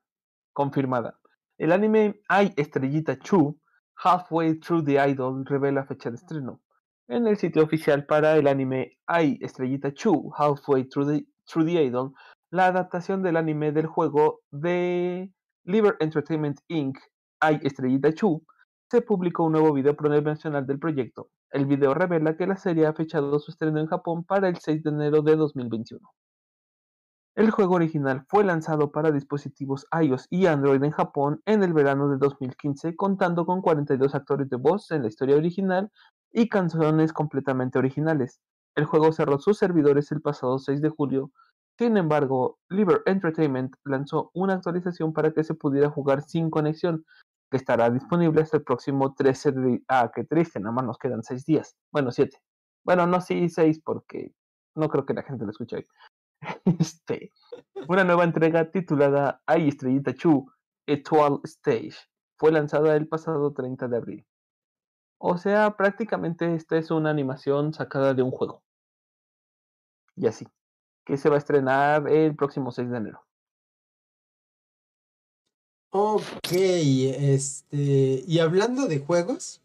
[0.53, 1.17] confirmada.
[1.57, 3.59] El anime Ai Estrellita Chu,
[3.95, 6.61] Halfway Through the Idol, revela fecha de estreno.
[7.07, 11.83] En el sitio oficial para el anime Ai Estrellita Chu, Halfway Through the, Through the
[11.83, 12.13] Idol,
[12.49, 15.31] la adaptación del anime del juego de
[15.63, 16.97] Liver Entertainment Inc.,
[17.39, 18.43] Ai Estrellita Chu,
[18.89, 21.29] se publicó un nuevo video promocional del proyecto.
[21.51, 24.83] El video revela que la serie ha fechado su estreno en Japón para el 6
[24.83, 26.01] de enero de 2021.
[27.41, 32.07] El juego original fue lanzado para dispositivos iOS y Android en Japón en el verano
[32.07, 35.89] de 2015, contando con 42 actores de voz en la historia original
[36.31, 38.41] y canciones completamente originales.
[38.75, 41.31] El juego cerró sus servidores el pasado 6 de julio.
[41.79, 47.05] Sin embargo, Liver Entertainment lanzó una actualización para que se pudiera jugar sin conexión,
[47.49, 49.83] que estará disponible hasta el próximo 13 de...
[49.87, 51.75] Ah, qué triste, nada más nos quedan 6 días.
[51.91, 52.37] Bueno, 7.
[52.85, 54.31] Bueno, no, sí, 6 porque
[54.75, 55.87] no creo que la gente lo escuche hoy.
[56.79, 57.31] Este,
[57.87, 60.51] una nueva entrega titulada Ay Estrellita Chu,
[60.87, 61.95] Etoile Stage,
[62.37, 64.25] fue lanzada el pasado 30 de abril.
[65.19, 68.63] O sea, prácticamente esta es una animación sacada de un juego.
[70.15, 70.47] Y así,
[71.05, 73.23] que se va a estrenar el próximo 6 de enero.
[75.93, 78.23] Ok, este.
[78.25, 79.61] Y hablando de juegos.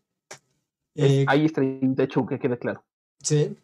[0.95, 2.85] Eh, está de hecho, que quede claro.
[3.23, 3.57] Sí.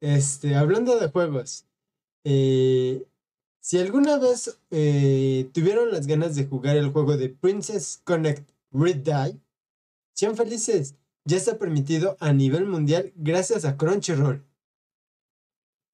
[0.00, 1.66] Este, hablando de juegos.
[2.24, 3.06] Eh,
[3.60, 8.96] si alguna vez eh, tuvieron las ganas de jugar el juego de Princess Connect Red
[8.96, 9.40] Die,
[10.14, 10.96] sean felices.
[11.24, 14.44] Ya está permitido a nivel mundial gracias a Crunchyroll.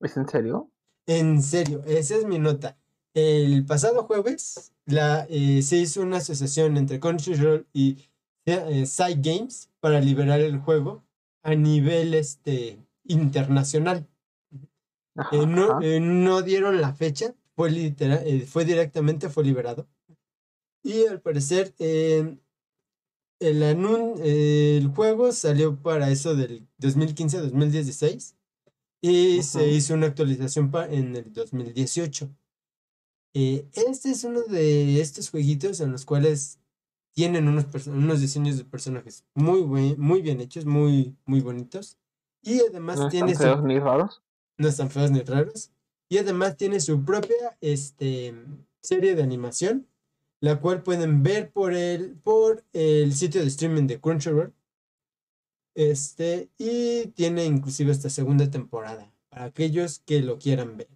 [0.00, 0.70] ¿Es en serio?
[1.06, 2.76] En serio, esa es mi nota.
[3.14, 7.98] El pasado jueves la, eh, se hizo una asociación entre Crunchyroll y
[8.46, 11.04] eh, Side Games para liberar el juego
[11.42, 14.06] a nivel este, internacional.
[15.32, 19.88] Eh, no, no, dieron la fecha, fue, literal, fue directamente, fue liberado.
[20.82, 22.40] Y al parecer el,
[23.40, 28.34] el juego salió para eso del 2015-2016
[29.02, 32.30] y se hizo una actualización en el 2018.
[33.32, 36.58] Eh, este es uno de estos jueguitos en los cuales
[37.12, 39.64] tienen unos, unos diseños de personajes muy,
[39.96, 41.96] muy bien hechos, muy, muy bonitos.
[42.42, 43.34] Y además no tiene.
[43.62, 44.22] Ni raros.
[44.60, 45.72] No están feos ni raros.
[46.10, 48.34] Y además tiene su propia este,
[48.82, 49.88] serie de animación,
[50.38, 54.52] la cual pueden ver por el, por el sitio de streaming de Crunchyroll.
[55.74, 60.90] Este, y tiene inclusive esta segunda temporada, para aquellos que lo quieran ver.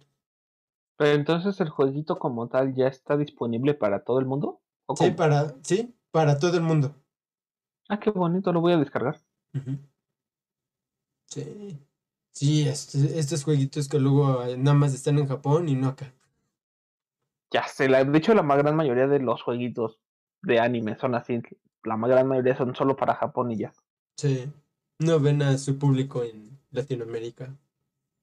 [0.95, 4.61] Pero entonces el jueguito como tal ya está disponible para todo el mundo?
[4.95, 6.93] sí, para, sí, para todo el mundo.
[7.89, 9.19] Ah, qué bonito, lo voy a descargar.
[11.25, 11.79] Sí.
[12.35, 16.13] Sí, estos, jueguitos que luego eh, nada más están en Japón y no acá.
[17.49, 19.99] Ya sé, la, de hecho la más gran mayoría de los jueguitos
[20.41, 21.41] de anime son así.
[21.83, 23.73] La más gran mayoría son solo para Japón y ya.
[24.17, 24.51] Sí.
[24.99, 27.55] No ven a su público en Latinoamérica.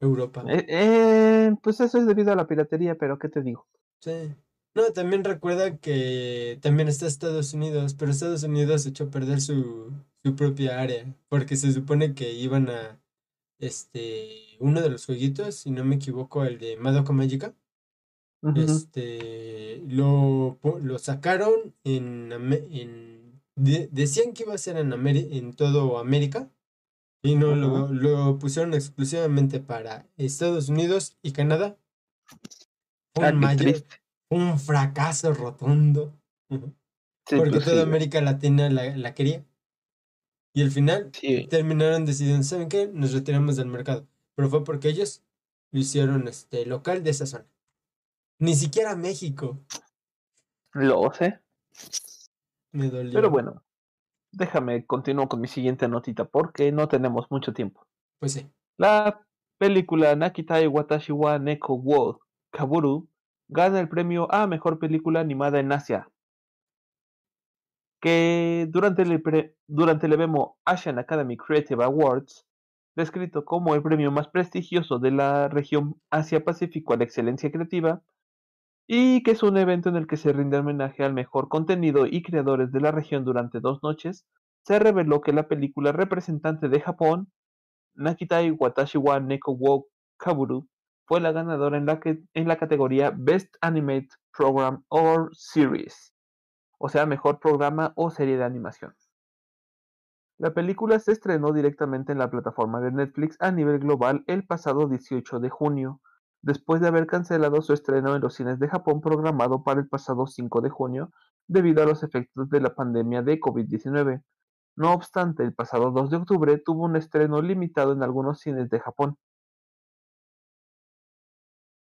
[0.02, 0.44] Europa.
[0.48, 3.66] Eh, eh, pues eso es debido a la piratería, pero ¿qué te digo?
[4.00, 4.34] Sí.
[4.74, 9.92] No, también recuerda que también está Estados Unidos, pero Estados Unidos echó a perder su,
[10.22, 12.98] su propia área, porque se supone que iban a,
[13.62, 17.54] este, uno de los jueguitos, si no me equivoco, el de Madoka Magica,
[18.56, 22.32] este, lo, lo sacaron en,
[22.72, 26.50] en decían que iba a ser en, en todo América,
[27.24, 31.78] y no, lo, pusieron exclusivamente para Estados Unidos y Canadá.
[33.14, 33.84] un, ah, mayor,
[34.28, 36.12] un fracaso rotundo.
[36.48, 39.44] porque pues toda América Latina la, quería.
[40.54, 41.10] Y al final
[41.48, 42.88] terminaron decidiendo, ¿saben qué?
[42.92, 44.06] Nos retiramos del mercado.
[44.34, 45.22] Pero fue porque ellos
[45.70, 47.46] lo hicieron este, local de esa zona.
[48.38, 49.58] Ni siquiera México.
[50.72, 51.40] Lo sé.
[52.72, 53.12] Me dolió.
[53.12, 53.62] Pero bueno,
[54.30, 57.86] déjame continuar con mi siguiente notita porque no tenemos mucho tiempo.
[58.18, 58.50] Pues sí.
[58.76, 59.24] La
[59.58, 63.08] película Nakitai Watashi wa Neko wo Kaburu
[63.48, 66.08] gana el premio a mejor película animada en Asia.
[68.02, 72.44] Que durante el, evento Asian Academy Creative Awards,
[72.96, 78.02] descrito como el premio más prestigioso de la región Asia-Pacífico a la excelencia creativa,
[78.88, 82.22] y que es un evento en el que se rinde homenaje al mejor contenido y
[82.22, 84.26] creadores de la región durante dos noches,
[84.66, 87.30] se reveló que la película representante de Japón,
[87.94, 89.86] Nakitai Watashi wa Neko wo
[90.18, 90.68] Kaburu,
[91.06, 96.12] fue la ganadora en la, en la categoría Best Animated Program or Series,
[96.84, 98.92] o sea, mejor programa o serie de animación.
[100.36, 104.88] La película se estrenó directamente en la plataforma de Netflix a nivel global el pasado
[104.88, 106.00] 18 de junio,
[106.40, 110.26] después de haber cancelado su estreno en los cines de Japón programado para el pasado
[110.26, 111.12] 5 de junio
[111.46, 114.24] debido a los efectos de la pandemia de COVID-19.
[114.74, 118.80] No obstante, el pasado 2 de octubre tuvo un estreno limitado en algunos cines de
[118.80, 119.16] Japón.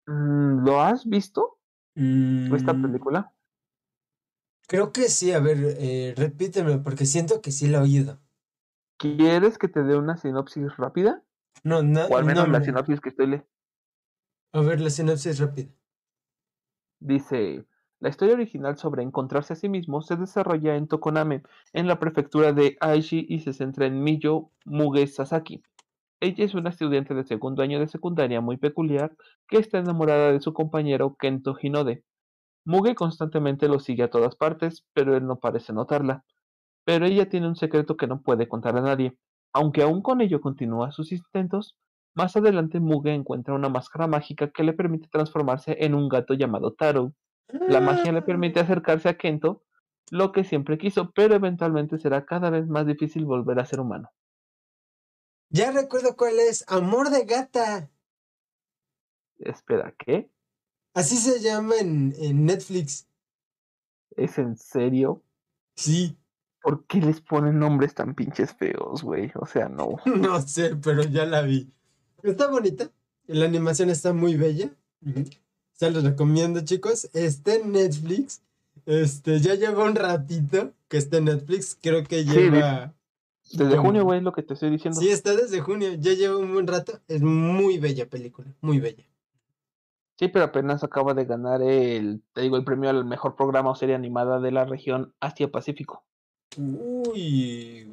[0.05, 1.59] Mm, ¿Lo has visto?
[1.95, 2.81] ¿Esta mm.
[2.81, 3.33] película?
[4.71, 8.21] Creo que sí, a ver, eh, repíteme, porque siento que sí la he oído.
[8.97, 11.21] ¿Quieres que te dé una sinopsis rápida?
[11.65, 12.05] No, no.
[12.05, 13.49] O al menos la sinopsis que estoy leyendo.
[14.53, 15.73] A ver, la sinopsis rápida.
[17.01, 17.65] Dice,
[17.99, 22.53] la historia original sobre encontrarse a sí mismo se desarrolla en Tokoname, en la prefectura
[22.53, 25.61] de Aichi y se centra en Miyo Muge Sasaki.
[26.21, 29.17] Ella es una estudiante de segundo año de secundaria muy peculiar
[29.49, 32.05] que está enamorada de su compañero Kento Hinode.
[32.65, 36.23] Muge constantemente lo sigue a todas partes, pero él no parece notarla.
[36.85, 39.17] Pero ella tiene un secreto que no puede contar a nadie.
[39.53, 41.75] Aunque aún con ello continúa sus intentos,
[42.13, 46.73] más adelante Muge encuentra una máscara mágica que le permite transformarse en un gato llamado
[46.73, 47.13] Taro.
[47.47, 48.63] La magia le permite ah.
[48.63, 49.63] acercarse a Kento,
[50.09, 54.09] lo que siempre quiso, pero eventualmente será cada vez más difícil volver a ser humano.
[55.49, 57.89] Ya recuerdo cuál es, Amor de Gata.
[59.39, 60.29] Espera, ¿qué?
[60.93, 63.07] Así se llama en, en Netflix.
[64.15, 65.23] ¿Es en serio?
[65.75, 66.17] Sí.
[66.61, 69.31] ¿Por qué les ponen nombres tan pinches feos, güey?
[69.35, 69.97] O sea, no.
[70.05, 71.71] No sé, pero ya la vi.
[72.23, 72.91] Está bonita.
[73.27, 74.69] La animación está muy bella.
[75.73, 77.09] Se los recomiendo, chicos.
[77.13, 78.41] Está en Netflix.
[78.85, 81.77] Este, ya lleva un ratito que está en Netflix.
[81.81, 82.93] Creo que lleva.
[83.51, 84.99] desde junio, güey, lo que te estoy diciendo.
[84.99, 85.93] Sí, está desde junio.
[85.93, 86.99] Ya lleva un buen rato.
[87.07, 88.53] Es muy bella película.
[88.61, 89.03] Muy bella.
[90.21, 93.75] Sí, pero apenas acaba de ganar el, te digo, el premio al mejor programa o
[93.75, 96.03] serie animada de la región Asia-Pacífico.
[96.57, 97.91] Uy,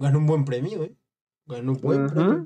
[0.00, 0.96] ganó un buen premio, ¿eh?
[1.46, 2.44] Ganó un buen premio.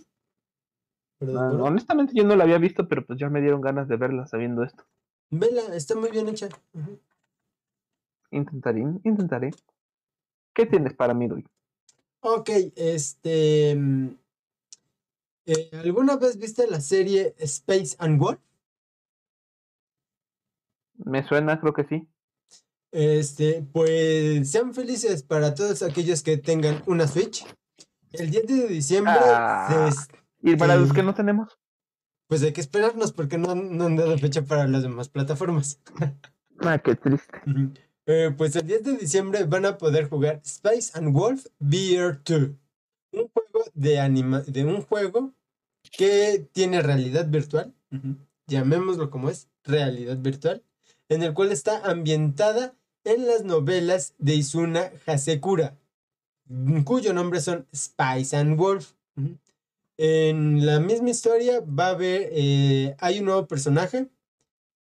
[1.23, 4.27] Ah, honestamente yo no la había visto, pero pues ya me dieron ganas de verla
[4.27, 4.85] sabiendo esto.
[5.31, 6.51] Vela, está muy bien hecha.
[8.31, 9.53] Intentaré, intentaré.
[10.53, 11.47] ¿Qué tienes para mí, hoy?
[12.21, 13.75] Ok, este...
[13.75, 14.09] Mm,
[15.47, 18.39] eh, ¿Alguna vez viste la serie Space and Wolf?
[21.05, 22.09] Me suena, creo que sí.
[22.93, 27.47] Este, pues sean felices para todos aquellos que tengan una Switch.
[28.13, 29.15] El 10 de diciembre.
[29.17, 29.91] Ah,
[30.43, 31.59] ¿Y para los que no tenemos?
[32.29, 35.81] Pues hay que esperarnos porque no, no han dado fecha para las demás plataformas.
[36.61, 37.41] ah, qué triste.
[38.07, 42.51] Eh, pues el 10 de diciembre van a poder jugar Space and Wolf VR 2.
[43.13, 45.35] Un juego de anima de un juego
[45.97, 47.75] que tiene realidad virtual.
[48.47, 50.65] Llamémoslo como es, realidad virtual.
[51.13, 55.77] En el cual está ambientada en las novelas de Izuna Hasekura,
[56.85, 58.93] cuyo nombre son Spice and Wolf.
[59.99, 64.09] En la misma historia va a haber, eh, hay un nuevo personaje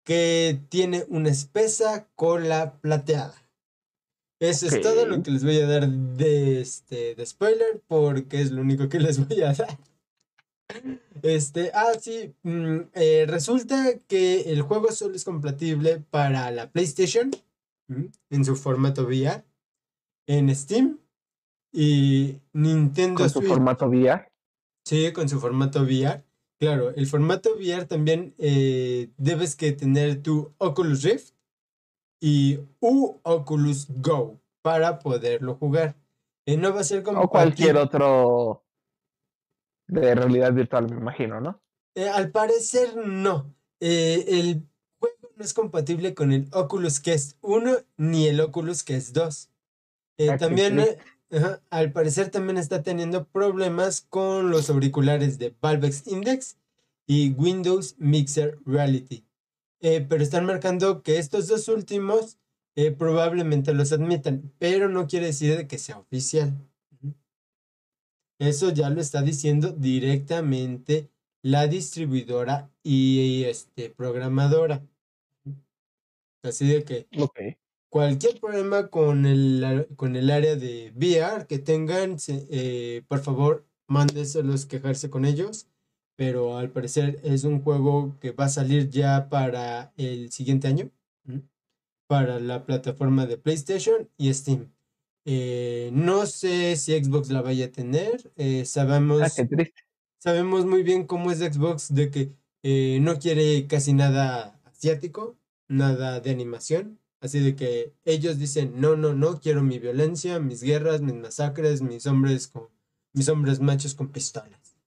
[0.04, 3.36] que tiene una espesa cola plateada.
[4.40, 8.52] Eso es todo lo que les voy a dar de, este, de spoiler, porque es
[8.52, 9.80] lo único que les voy a dar.
[11.22, 17.32] Este, ah, sí, mm, eh, resulta que el juego solo es compatible para la PlayStation,
[18.30, 19.44] en su formato VR,
[20.28, 21.00] en Steam
[21.74, 24.32] y Nintendo ¿Con su formato VR?
[24.86, 26.24] Sí, con su formato VR.
[26.60, 31.34] Claro, el formato VR también eh, debes que tener tu Oculus Rift
[32.22, 35.96] y u Oculus Go para poderlo jugar.
[36.46, 37.22] Eh, no va a ser como...
[37.22, 38.64] O cualquier otro
[39.90, 41.62] de realidad virtual, me imagino, ¿no?
[41.96, 43.54] Eh, al parecer no.
[43.80, 44.64] el
[45.40, 49.50] no es compatible con el Oculus Quest 1 ni el Oculus Quest 2.
[50.18, 50.98] Eh, ah, también, eh,
[51.70, 56.58] al parecer, también está teniendo problemas con los auriculares de Valvex Index
[57.08, 59.26] y Windows Mixer Reality.
[59.80, 62.38] Eh, pero están marcando que estos dos últimos
[62.98, 66.54] probablemente los admitan, pero no quiere decir que sea oficial.
[68.40, 71.10] Eso ya lo está diciendo directamente
[71.44, 74.82] la distribuidora y este, programadora.
[76.42, 77.08] Así de que
[77.90, 84.66] cualquier problema con el, con el área de VR que tengan, eh, por favor, mándeselos
[84.66, 85.68] quejarse con ellos.
[86.16, 90.92] Pero al parecer es un juego que va a salir ya para el siguiente año.
[92.08, 94.72] Para la plataforma de PlayStation y Steam.
[95.32, 98.32] Eh, no sé si Xbox la vaya a tener.
[98.36, 99.46] Eh, sabemos, ah,
[100.18, 105.38] sabemos muy bien cómo es Xbox de que no quiere casi nada asiático
[105.70, 107.00] nada de animación.
[107.22, 111.82] Así de que ellos dicen, no, no, no, quiero mi violencia, mis guerras, mis masacres,
[111.82, 112.70] mis hombres con,
[113.14, 114.78] mis hombres machos con pistolas.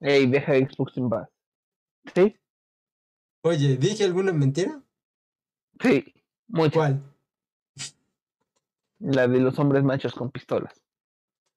[0.00, 1.28] Ey, deja Xbox en paz.
[2.14, 2.36] ¿Sí?
[3.42, 4.82] Oye, ¿dije alguna mentira?
[5.80, 6.14] Sí,
[6.46, 7.02] muy ¿Cuál?
[9.06, 10.82] La de los hombres machos con pistolas.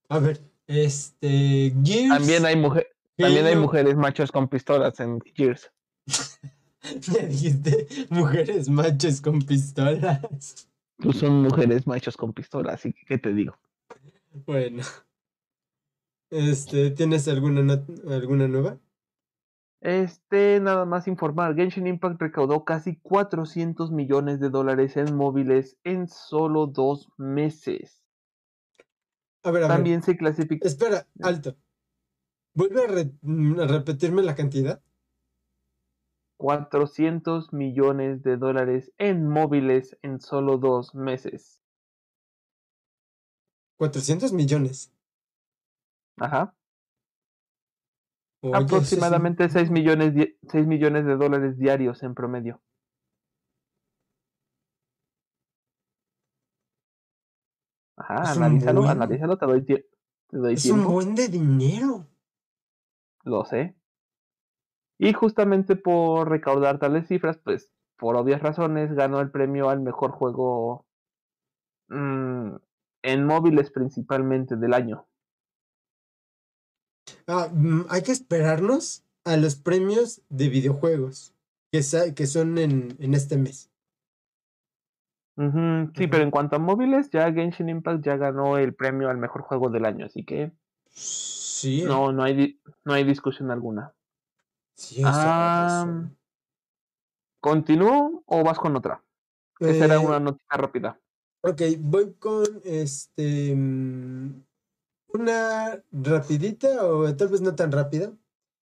[0.07, 1.73] A ver, este.
[1.83, 2.09] Gears.
[2.09, 5.71] También hay, mujer, también hay mujeres machos con pistolas en Gears.
[7.11, 10.69] Me dijiste mujeres machos con pistolas.
[10.97, 13.57] Pues son mujeres machos con pistolas, así que ¿qué te digo?
[14.45, 14.83] Bueno.
[16.29, 18.79] Este, ¿tienes alguna alguna nueva?
[19.81, 26.07] Este, nada más informar, Genshin Impact recaudó casi 400 millones de dólares en móviles en
[26.07, 28.03] solo dos meses.
[29.43, 30.67] A ver, a También se clasifica.
[30.67, 31.55] Espera, alto.
[32.53, 34.81] ¿Vuelve a repetirme la cantidad?
[36.39, 41.61] 400 millones de dólares en móviles en solo dos meses.
[43.77, 44.91] 400 millones.
[46.17, 46.53] Ajá.
[48.41, 50.13] Aproximadamente 6 millones,
[50.49, 52.61] 6 millones de dólares diarios en promedio.
[57.97, 59.85] Ajá, analízalo, analízalo, te doy, te
[60.31, 60.87] doy es tiempo.
[60.87, 62.07] un buen de dinero.
[63.23, 63.75] Lo sé.
[64.97, 70.11] Y justamente por recaudar tales cifras, pues por obvias razones, ganó el premio al mejor
[70.11, 70.85] juego
[71.89, 72.55] mm,
[73.03, 75.08] en móviles principalmente del año.
[77.31, 81.35] Ah, mm, hay que esperarnos a los premios de videojuegos
[81.71, 81.81] que,
[82.15, 83.69] que son en, en este mes.
[85.37, 89.43] sí, pero en cuanto a móviles, ya Genshin Impact ya ganó el premio al mejor
[89.43, 90.51] juego del año, así que
[90.87, 91.83] sí.
[91.83, 93.93] no, no hay, no hay discusión alguna.
[94.73, 95.85] Sí, ah,
[97.39, 99.03] ¿Continúo o vas con otra?
[99.59, 100.99] Esa era una eh, noticia rápida.
[101.41, 104.48] Ok, voy con este mm,
[105.13, 108.13] una rapidita o tal vez no tan rápida.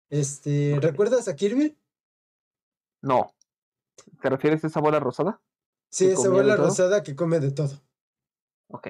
[0.10, 1.78] Este, ¿recuerdas a Kirby?
[3.02, 3.34] No.
[4.22, 5.42] ¿Te refieres a esa bola rosada?
[5.90, 7.82] Sí, esa bola rosada que come de todo.
[8.68, 8.90] Ok.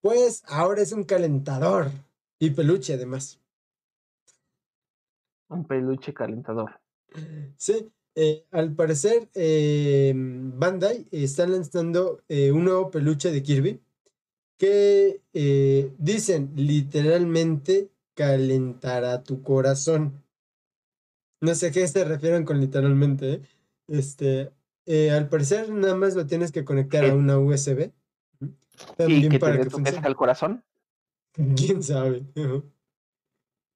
[0.00, 1.90] Pues ahora es un calentador
[2.38, 3.40] y peluche además.
[5.48, 6.80] Un peluche calentador.
[7.56, 13.80] Sí, eh, al parecer eh, Bandai está lanzando eh, un nuevo peluche de Kirby
[14.58, 15.20] que
[15.98, 20.22] dicen literalmente calentará tu corazón.
[21.40, 23.42] No sé a qué se refieren con literalmente.
[23.88, 24.50] Este,
[25.12, 27.92] al parecer nada más lo tienes que conectar a una USB.
[28.96, 30.06] También ¿Y para que funcione.
[30.06, 30.64] al corazón?
[31.56, 32.24] ¿Quién sabe?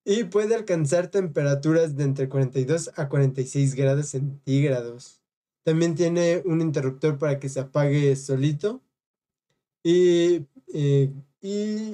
[0.05, 5.21] y puede alcanzar temperaturas de entre 42 a 46 grados centígrados.
[5.65, 8.81] También tiene un interruptor para que se apague solito.
[9.83, 11.91] Y, eh, y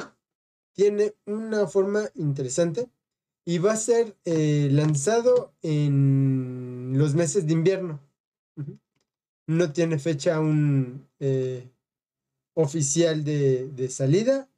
[0.72, 2.88] tiene una forma interesante.
[3.46, 8.00] Y va a ser eh, lanzado en los meses de invierno.
[9.46, 11.70] No tiene fecha aún eh,
[12.54, 14.48] oficial de, de salida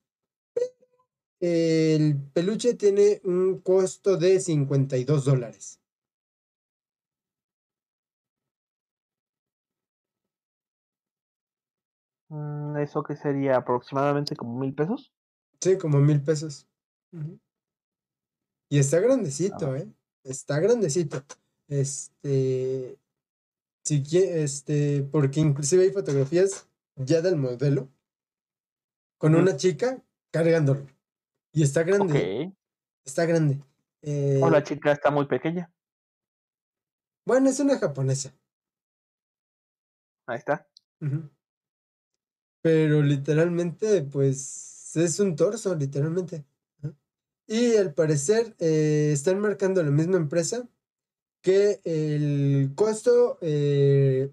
[1.41, 5.81] el peluche tiene un costo de 52 dólares.
[12.29, 15.13] ¿Eso que sería aproximadamente como mil pesos?
[15.61, 16.69] Sí, como mil pesos.
[18.69, 19.79] Y está grandecito, ah.
[19.79, 19.93] ¿eh?
[20.25, 21.23] Está grandecito.
[21.69, 22.99] Este.
[23.85, 25.03] Si este.
[25.05, 27.89] Porque inclusive hay fotografías ya del modelo.
[29.19, 30.03] Con una chica
[30.33, 30.87] cargándolo.
[31.53, 32.53] Y está grande.
[33.05, 33.63] Está grande.
[34.43, 35.73] o la eh chica está muy pequeña.
[37.25, 38.35] Bueno, es una japonesa.
[40.27, 40.69] Ahí está.
[42.63, 46.45] Pero literalmente, pues, es un torso, literalmente.
[47.47, 50.69] Y al parecer eh, están marcando la misma empresa
[51.43, 54.33] que el costo eh,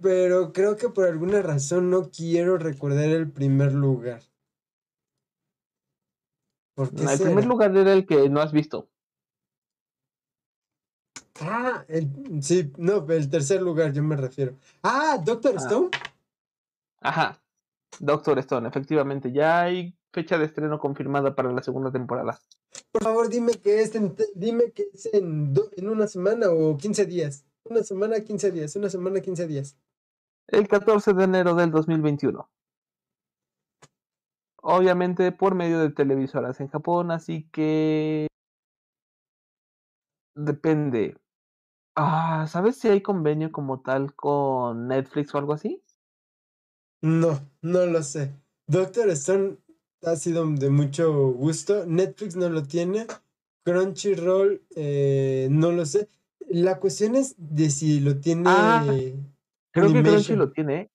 [0.00, 4.22] Pero creo que por alguna razón no quiero recordar el primer lugar.
[6.74, 8.88] ¿Por el primer lugar era el que no has visto.
[11.40, 11.84] Ah,
[12.40, 14.56] sí, no, el tercer lugar yo me refiero.
[14.82, 15.60] Ah, Doctor ah.
[15.60, 15.90] Stone.
[17.00, 17.42] Ajá,
[17.98, 19.32] Doctor Stone, efectivamente.
[19.32, 22.38] Ya hay fecha de estreno confirmada para la segunda temporada.
[22.92, 27.06] Por favor, dime que es en, dime que es en, en una semana o 15
[27.06, 27.44] días.
[27.64, 28.76] Una semana, 15 días.
[28.76, 29.76] Una semana, 15 días.
[30.48, 32.48] El 14 de enero del 2021.
[34.62, 38.26] Obviamente por medio de televisoras en Japón, así que
[40.34, 41.16] depende.
[41.96, 45.82] Ah, ¿sabes si hay convenio como tal con Netflix o algo así?
[47.02, 48.34] No, no lo sé.
[48.66, 49.56] Doctor Stone
[50.02, 51.84] ha sido de mucho gusto.
[51.86, 53.06] Netflix no lo tiene,
[53.64, 56.08] Crunchyroll, eh, no lo sé.
[56.48, 58.44] La cuestión es de si lo tiene.
[58.46, 58.84] Ah,
[59.72, 60.90] Creo que Crunchy lo tiene.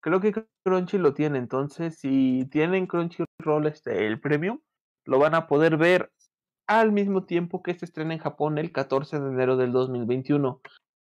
[0.00, 0.32] Creo que
[0.64, 1.38] Crunchy lo tiene.
[1.38, 4.60] Entonces, si tienen Crunchyroll este, el premium,
[5.04, 6.10] lo van a poder ver
[6.66, 10.60] al mismo tiempo que se estrena en Japón el 14 de enero del 2021.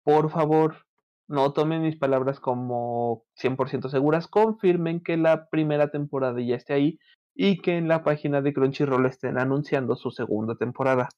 [0.03, 0.87] Por favor,
[1.29, 4.29] no tomen mis palabras como 100% seguras.
[4.29, 6.99] Confirmen que la primera temporada ya esté ahí
[7.39, 11.09] y que en la página de Crunchyroll estén anunciando su segunda temporada.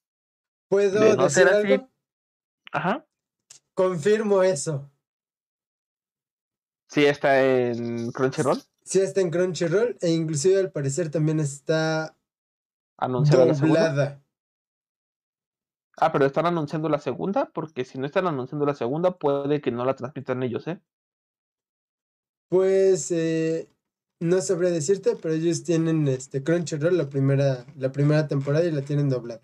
[0.68, 1.88] ¿Puedo De no decir ser así- algo?
[2.72, 3.06] Ajá.
[3.72, 4.90] Confirmo eso.
[6.88, 8.58] Sí, está en Crunchyroll.
[8.82, 12.16] Sí está en Crunchyroll e inclusive al parecer también está
[12.96, 14.20] Anunciada la segunda.
[16.00, 19.70] Ah, pero están anunciando la segunda, porque si no están anunciando la segunda, puede que
[19.70, 20.80] no la transmitan ellos, ¿eh?
[22.48, 23.68] Pues eh,
[24.20, 28.82] no sabría decirte, pero ellos tienen este Crunchyroll la primera, la primera temporada y la
[28.82, 29.42] tienen doblada.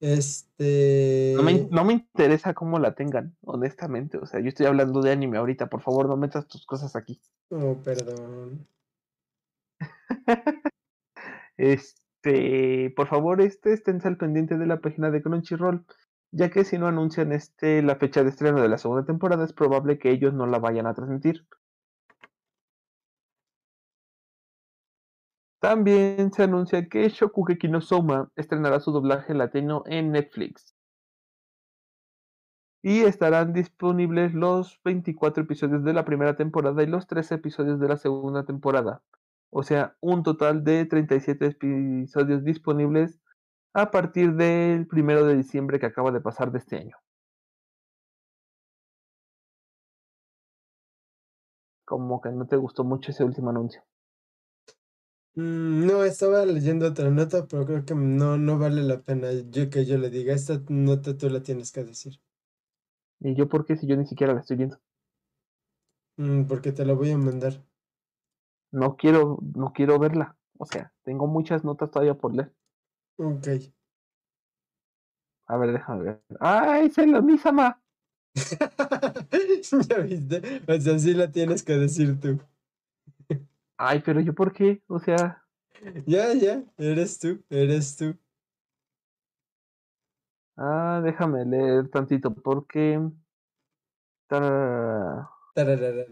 [0.00, 1.34] Este.
[1.36, 4.16] No me, no me interesa cómo la tengan, honestamente.
[4.18, 5.68] O sea, yo estoy hablando de anime ahorita.
[5.68, 7.20] Por favor, no metas tus cosas aquí.
[7.50, 8.66] Oh, perdón.
[11.56, 15.84] Este, por favor, este, esténse al pendiente de la página de Crunchyroll,
[16.32, 19.52] ya que si no anuncian este la fecha de estreno de la segunda temporada, es
[19.52, 21.46] probable que ellos no la vayan a transmitir.
[25.60, 30.74] También se anuncia que Shokugeki no Soma estrenará su doblaje latino en Netflix.
[32.82, 37.88] Y estarán disponibles los 24 episodios de la primera temporada y los 13 episodios de
[37.88, 39.02] la segunda temporada.
[39.50, 43.20] O sea, un total de 37 episodios disponibles
[43.74, 46.96] a partir del primero de diciembre que acaba de pasar de este año.
[51.84, 53.82] Como que no te gustó mucho ese último anuncio.
[55.34, 59.68] Mm, No, estaba leyendo otra nota, pero creo que no, no vale la pena yo
[59.68, 60.34] que yo le diga.
[60.34, 62.20] Esta nota tú la tienes que decir.
[63.20, 64.78] ¿Y yo por qué si yo ni siquiera la estoy viendo?
[66.18, 67.64] Mm, porque te la voy a mandar.
[68.72, 70.36] No quiero, no quiero verla.
[70.58, 72.52] O sea, tengo muchas notas todavía por leer.
[73.18, 73.48] Ok.
[75.48, 76.22] A ver, déjame ver.
[76.40, 77.82] ¡Ay, es el Onisama!
[79.88, 80.62] ¿Ya viste?
[80.68, 82.40] O sea, sí la tienes que decir tú.
[83.82, 85.42] Ay, pero yo por qué, o sea.
[86.06, 88.14] Ya, ya, eres tú, eres tú.
[90.54, 93.00] Ah, déjame leer tantito, porque.
[94.26, 95.30] Tararara.
[95.54, 96.04] Tararara,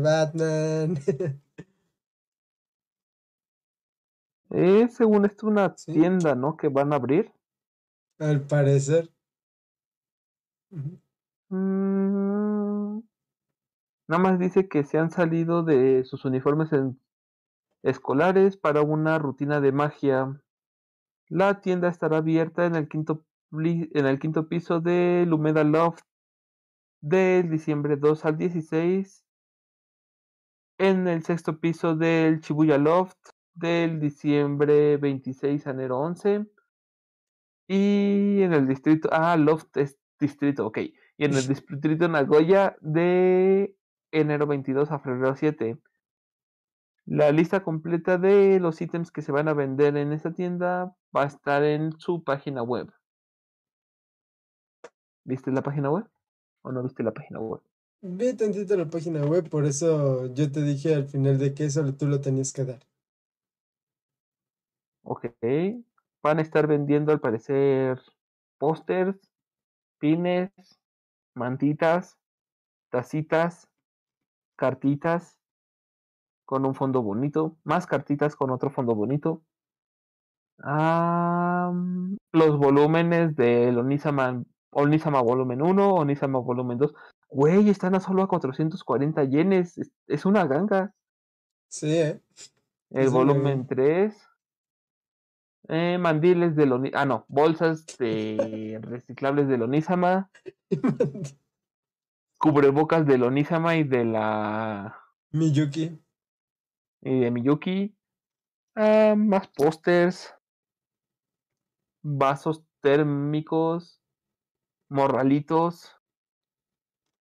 [0.00, 0.98] Batman.
[4.48, 6.56] es según esto una tienda, ¿no?
[6.56, 7.30] Que van a abrir.
[8.18, 9.10] Al parecer.
[11.50, 13.09] -hmm.
[14.10, 16.98] Nada más dice que se han salido de sus uniformes en-
[17.84, 20.42] escolares para una rutina de magia.
[21.28, 26.02] La tienda estará abierta en el quinto, en el quinto piso de Lumeda Loft
[27.00, 29.24] del diciembre 2 al 16.
[30.78, 36.46] En el sexto piso del Shibuya Loft del diciembre 26 a enero 11.
[37.68, 40.78] Y en el distrito, ah, Loft es distrito, ok.
[40.78, 43.76] Y en el distrito Nagoya de
[44.12, 45.78] enero 22 a febrero 7.
[47.06, 51.22] La lista completa de los ítems que se van a vender en esta tienda va
[51.24, 52.92] a estar en su página web.
[55.24, 56.06] ¿Viste la página web?
[56.62, 57.62] ¿O no viste la página web?
[58.02, 61.94] Vi tantito la página web, por eso yo te dije al final de que eso
[61.94, 62.80] tú lo tenías que dar.
[65.02, 65.26] Ok.
[66.22, 68.00] Van a estar vendiendo al parecer
[68.58, 69.16] pósters,
[69.98, 70.50] pines,
[71.34, 72.18] mantitas,
[72.90, 73.69] tacitas,
[74.64, 75.38] cartitas
[76.44, 79.42] con un fondo bonito, más cartitas con otro fondo bonito.
[82.32, 86.94] Los volúmenes del Onisama, Onisama volumen 1, Onisama volumen 2.
[87.30, 89.78] Güey, están a solo a 440 yenes.
[89.78, 90.92] Es, es una ganga.
[91.68, 92.20] Sí, ¿eh?
[92.90, 94.14] El Es volumen 3.
[95.68, 97.24] Eh, mandiles del Oni- Ah, no.
[97.28, 100.28] Bolsas de reciclables del Onisama.
[102.40, 104.98] Cubrebocas del Onisama y de la.
[105.30, 106.02] Miyuki.
[107.02, 107.94] y de Miyuki.
[108.74, 110.34] Ah, más pósters.
[112.02, 114.00] Vasos térmicos.
[114.88, 115.94] Morralitos.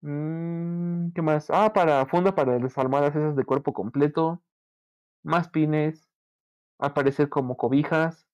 [0.03, 1.48] Mm, ¿Qué más?
[1.48, 4.42] Ah, para funda para las almohadas esas de cuerpo completo.
[5.22, 6.11] Más pines.
[6.78, 8.28] Al parecer como cobijas.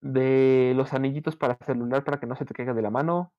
[0.00, 3.32] De los anillitos para celular para que no se te caiga de la mano.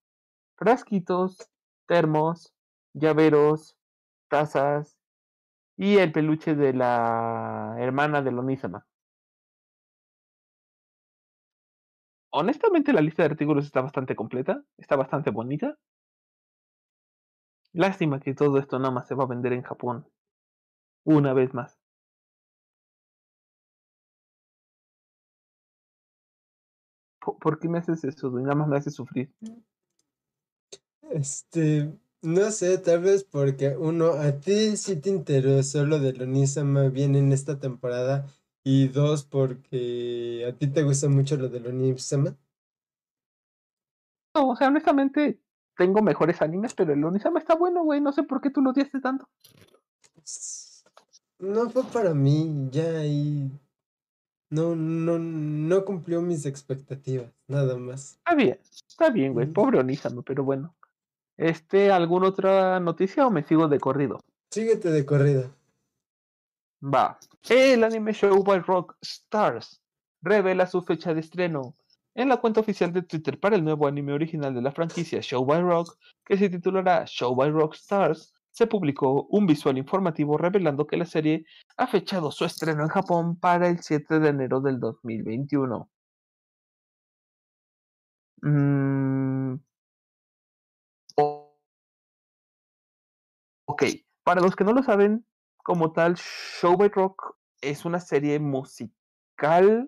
[0.56, 1.52] Frasquitos.
[1.88, 2.54] Termos.
[2.94, 3.78] Llaveros.
[4.30, 4.98] Tazas.
[5.78, 8.86] Y el peluche de la hermana de Lonisama.
[12.38, 15.78] honestamente la lista de artículos está bastante completa, está bastante bonita.
[17.74, 20.06] Lástima que todo esto nada más se va a vender en Japón.
[21.06, 21.80] Una vez más.
[27.20, 28.30] ¿Por, qué me haces eso?
[28.32, 29.32] Nada más me haces sufrir.
[31.12, 31.92] Este,
[32.22, 37.16] no sé, tal vez porque uno, a ti sí te interesó lo de Lonisama bien
[37.16, 38.28] en esta temporada
[38.64, 42.36] y dos, porque a ti te gusta mucho lo de Lonisama.
[44.36, 45.40] No, o sea, honestamente
[45.78, 48.02] tengo mejores animes, pero el Lonisama está bueno, güey.
[48.02, 49.30] No sé por qué tú lo odiaste tanto.
[51.40, 53.52] No fue para mí, ya ahí
[54.50, 58.14] no, no, no cumplió mis expectativas, nada más.
[58.18, 59.48] Está bien, está bien, güey.
[59.48, 60.76] Pobre Onísamo, pero bueno.
[61.38, 64.20] Este, ¿alguna otra noticia o me sigo de corrido?
[64.52, 65.54] Síguete de corrido.
[66.84, 67.18] Va.
[67.50, 69.82] El anime show by Rock Stars
[70.22, 71.76] revela su fecha de estreno
[72.16, 75.46] en la cuenta oficial de Twitter para el nuevo anime original de la franquicia Show
[75.46, 80.88] by Rock, que se titulará Show by Rock Stars se publicó un visual informativo revelando
[80.88, 81.46] que la serie
[81.78, 85.88] ha fechado su estreno en Japón para el 7 de enero del 2021.
[88.42, 89.67] Mm.
[93.80, 93.84] Ok,
[94.24, 95.24] para los que no lo saben,
[95.58, 99.88] como tal, Show by Rock es una serie musical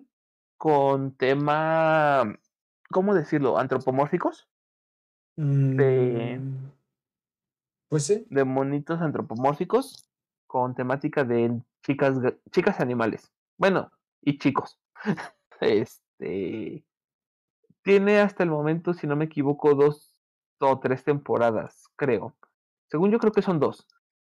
[0.56, 2.38] con tema,
[2.88, 3.58] ¿cómo decirlo?
[3.58, 4.48] Antropomórficos.
[5.34, 6.70] De mm.
[7.88, 8.24] Pues sí.
[8.30, 10.08] De monitos antropomórficos
[10.46, 12.14] con temática de chicas,
[12.52, 13.32] chicas animales.
[13.58, 13.90] Bueno,
[14.22, 14.78] y chicos.
[15.60, 16.84] este.
[17.82, 20.22] Tiene hasta el momento, si no me equivoco, dos
[20.60, 22.36] o tres temporadas, creo.
[22.90, 23.86] Según yo creo que son dos.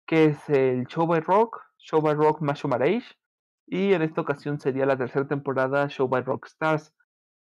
[0.06, 3.06] Que es el Show by Rock, Show by Rock Marage.
[3.66, 6.94] Y en esta ocasión sería la tercera temporada Show by Rock Stars.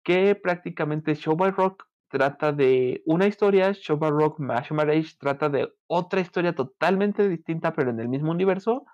[0.04, 1.84] Que prácticamente Show by Rock
[2.14, 7.98] trata de una historia, Shoba Rock Marriage trata de otra historia totalmente distinta, pero en
[7.98, 8.86] el mismo universo.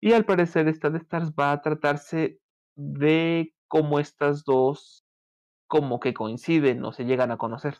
[0.00, 2.40] Y al parecer esta de Stars va a tratarse
[2.74, 5.04] de cómo estas dos
[5.68, 7.78] como que coinciden o se llegan a conocer.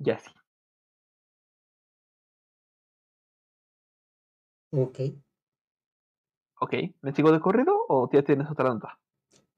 [0.00, 0.30] Ya sí.
[4.72, 4.98] Ok.
[6.58, 8.98] Ok, ¿me sigo de corrido o ya tienes otra nota?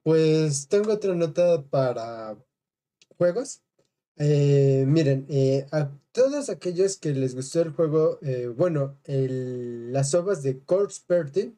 [0.03, 2.37] Pues tengo otra nota para
[3.17, 3.63] juegos.
[4.17, 10.43] Eh, miren, eh, a todos aquellos que les gustó el juego, eh, bueno, las obras
[10.43, 11.57] de Corpse Party,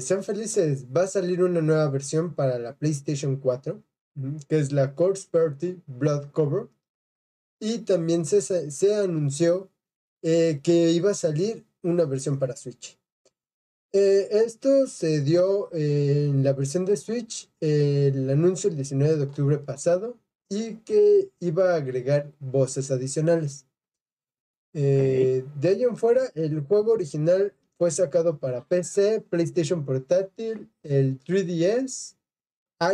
[0.00, 3.82] sean felices, va a salir una nueva versión para la PlayStation 4,
[4.48, 6.68] que es la Corpse Party Blood Cover.
[7.60, 8.40] Y también se,
[8.70, 9.70] se anunció
[10.22, 12.98] que iba a salir una versión para Switch.
[13.92, 19.58] Eh, esto se dio en la versión de Switch, el anuncio el 19 de octubre
[19.58, 20.16] pasado,
[20.48, 23.66] y que iba a agregar voces adicionales.
[24.72, 31.18] Eh, de ahí en fuera, el juego original fue sacado para PC, PlayStation Portátil, el
[31.24, 32.14] 3DS,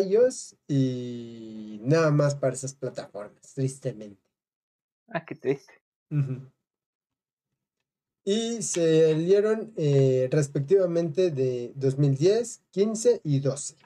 [0.01, 4.26] iOS y nada más para esas plataformas, tristemente.
[5.09, 5.73] Ah, qué triste
[8.27, 13.77] y se dieron eh, respectivamente de 2010, 15 y 12.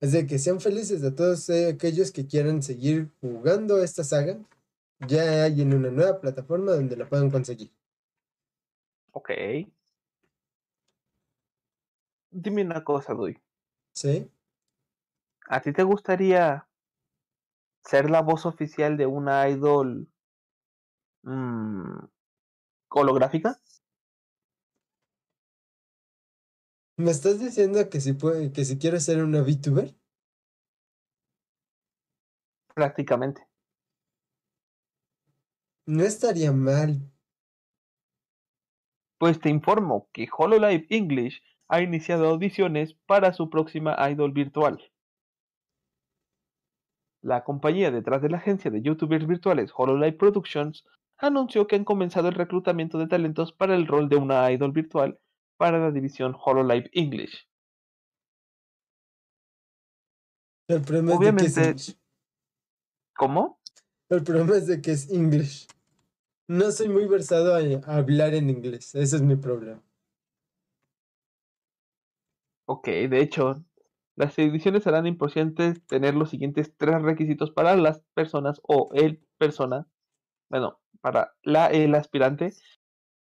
[0.00, 4.36] Así que sean felices de todos aquellos que quieran seguir jugando esta saga.
[5.06, 7.70] Ya hay en una nueva plataforma donde la puedan conseguir.
[9.12, 9.30] Ok.
[12.32, 13.38] Dime una cosa, Dui.
[13.92, 14.28] ¿Sí?
[15.46, 16.66] ¿A ti te gustaría
[17.84, 20.08] ser la voz oficial de una idol
[21.22, 22.08] Mm,
[22.90, 23.60] holográfica.
[26.96, 29.94] ¿Me estás diciendo que si puede, que si quiero ser una VTuber?
[32.74, 33.46] Prácticamente.
[35.86, 37.10] No estaría mal.
[39.18, 44.80] Pues te informo que HoloLive English ha iniciado audiciones para su próxima idol virtual.
[47.22, 50.84] La compañía detrás de la agencia de youtubers virtuales HoloLive Productions
[51.18, 55.18] anunció que han comenzado el reclutamiento de talentos para el rol de una idol virtual
[55.58, 57.46] para la división HoloLive English.
[60.68, 62.00] El problema Obviamente, es de que es
[63.16, 63.60] ¿Cómo?
[64.08, 65.66] El problema es de que es English.
[66.48, 68.94] No soy muy versado a hablar en inglés.
[68.94, 69.82] Ese es mi problema.
[72.66, 73.64] Ok, de hecho,
[74.20, 79.88] las ediciones harán importante tener los siguientes tres requisitos para las personas o el persona,
[80.50, 82.52] bueno, para la, el aspirante,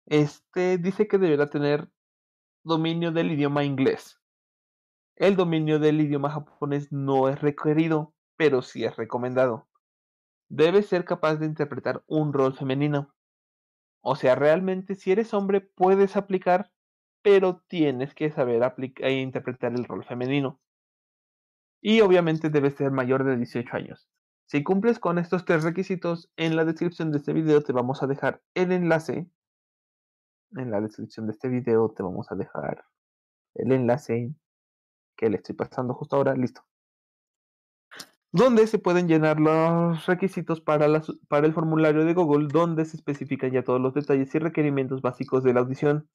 [0.07, 1.90] este dice que deberá tener
[2.62, 4.20] dominio del idioma inglés.
[5.16, 9.66] El dominio del idioma japonés no es requerido, pero sí es recomendado.
[10.49, 13.12] Debes ser capaz de interpretar un rol femenino.
[14.01, 16.70] O sea, realmente si eres hombre puedes aplicar,
[17.20, 20.61] pero tienes que saber aplicar e interpretar el rol femenino.
[21.87, 24.09] Y obviamente debes ser mayor de 18 años.
[24.47, 28.07] Si cumples con estos tres requisitos, en la descripción de este video te vamos a
[28.07, 29.28] dejar el enlace.
[30.53, 32.87] En la descripción de este video te vamos a dejar
[33.55, 34.35] el enlace
[35.14, 36.35] que le estoy pasando justo ahora.
[36.35, 36.64] Listo
[38.32, 40.89] donde se pueden llenar los requisitos para,
[41.28, 45.45] para el formulario de Google, donde se especifican ya todos los detalles y requerimientos básicos
[45.45, 46.09] de la audición.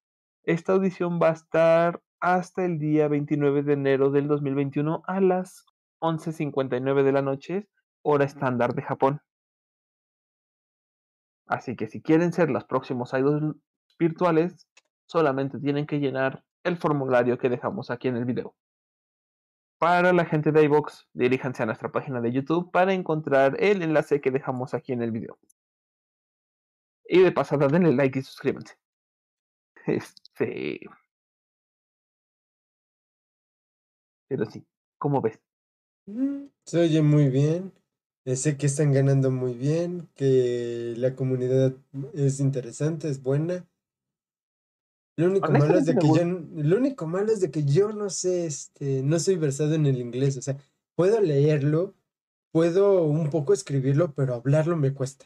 [0.44, 5.66] Esta audición va a estar hasta el día 29 de enero del 2021 a las
[6.00, 7.70] 11.59 de la noche,
[8.02, 9.22] hora estándar de Japón.
[11.48, 13.56] Así que si quieren ser los próximos idols
[13.98, 14.68] virtuales,
[15.08, 18.56] solamente tienen que llenar el formulario que dejamos aquí en el video.
[19.80, 24.22] Para la gente de iVox, diríjanse a nuestra página de YouTube para encontrar el enlace
[24.22, 25.40] que dejamos aquí en el video.
[27.06, 28.76] Y de pasada, denle like y suscríbanse.
[29.88, 30.82] Este.
[34.30, 34.64] Pero sí,
[34.98, 35.42] ¿cómo ves?
[36.06, 37.74] Mm, se oye muy bien.
[38.26, 41.74] Eh, sé que están ganando muy bien, que la comunidad
[42.14, 43.68] es interesante, es buena.
[45.18, 48.10] Lo único malo es de que yo, lo único malo es de que yo no
[48.10, 50.58] sé, este, no soy versado en el inglés, o sea,
[50.96, 51.96] puedo leerlo,
[52.52, 55.26] puedo un poco escribirlo, pero hablarlo me cuesta.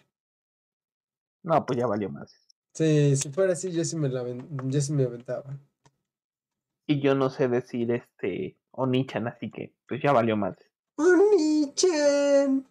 [1.44, 2.48] No, pues ya valió más.
[2.74, 4.26] Sí, si fuera así, yo sí me la
[4.66, 5.60] yo sí me aventaba.
[6.88, 10.58] Y yo no sé decir este Onichan, así que pues ya valió más.
[10.98, 12.68] Onichan.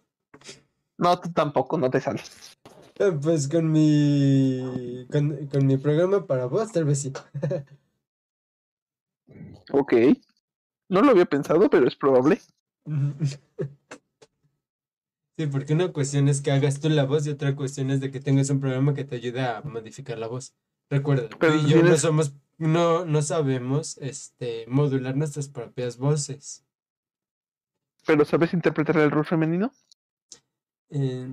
[0.97, 2.57] No, tú tampoco, no te sales.
[2.99, 5.07] Eh, pues con mi.
[5.11, 7.13] Con, mi programa para vos, tal vez sí.
[9.71, 9.93] ok.
[10.89, 12.39] No lo había pensado, pero es probable.
[15.35, 18.11] Sí, porque una cuestión es que hagas tú la voz y otra cuestión es de
[18.11, 20.53] que tengas un programa que te ayude a modificar la voz.
[20.91, 26.65] Recuerda, pero tú y yo no somos, no, no sabemos este, modular nuestras propias voces.
[28.07, 29.73] ¿Pero sabes interpretar el rol femenino?
[30.89, 31.27] Eh,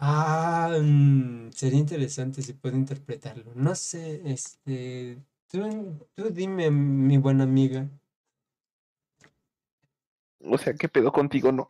[0.00, 3.52] Ah, mm, sería interesante si puedo interpretarlo.
[3.54, 5.60] No sé, este, tú,
[6.14, 7.90] tú dime, mi buena amiga.
[10.40, 11.68] O sea, ¿qué pedo contigo, no?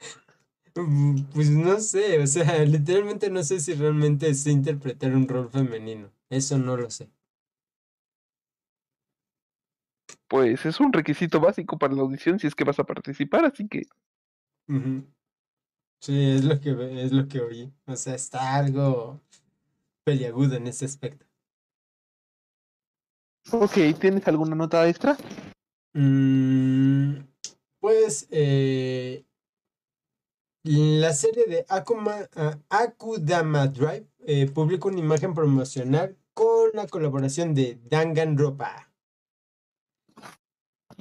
[0.77, 5.51] Mm, pues no sé, o sea, literalmente no sé si realmente sé interpretar un rol
[5.51, 6.13] femenino.
[6.31, 7.11] Eso no lo sé.
[10.29, 13.68] Pues es un requisito básico para la audición si es que vas a participar, así
[13.68, 13.87] que.
[16.01, 17.72] Sí, es lo que es lo que oí.
[17.87, 19.20] O sea, está algo
[20.05, 21.27] peliagudo en ese aspecto.
[23.53, 25.16] Ok, ¿tienes alguna nota extra?
[25.95, 27.18] Mm,
[27.81, 29.24] pues eh,
[30.64, 37.55] la serie de Akuma, uh, Akudama Drive eh, publicó una imagen promocional con la colaboración
[37.55, 38.91] de Danganropa.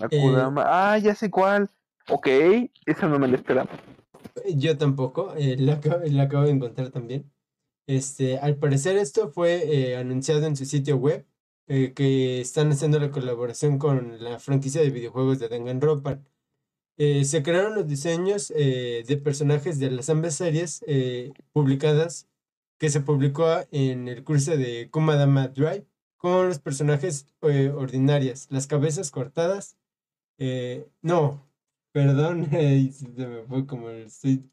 [0.02, 1.70] Akudama, ah, ya sé cuál.
[2.10, 2.28] Ok,
[2.86, 3.70] esa no me la esperaba.
[4.56, 5.74] Yo tampoco, eh, la,
[6.24, 7.32] acabo de encontrar también.
[7.88, 11.26] Este, al parecer esto fue eh, anunciado en su sitio web,
[11.68, 16.20] eh, que están haciendo la colaboración con la franquicia de videojuegos de Danganronpa.
[16.98, 20.84] Eh, se crearon los diseños de personajes de las ambas series
[21.52, 22.30] publicadas,
[22.78, 25.86] que se publicó en el curso de Kumadama Drive,
[26.18, 29.78] con los personajes ordinarias, las cabezas cortadas,
[31.01, 31.45] no,
[31.95, 34.51] Perdón, se me fue como el estoy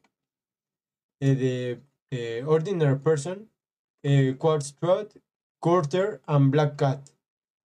[1.19, 3.51] eh, de eh, Ordinary Person,
[4.01, 5.21] eh, Quartz Trot,
[5.59, 7.09] Quarter and Black Cat,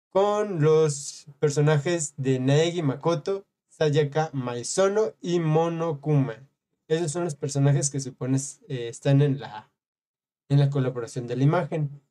[0.08, 6.44] con los personajes de Naegi Makoto, Sayaka Maizono y Monokuma.
[6.88, 9.70] Esos son los personajes que supones eh, están en la,
[10.48, 12.02] en la colaboración de la imagen.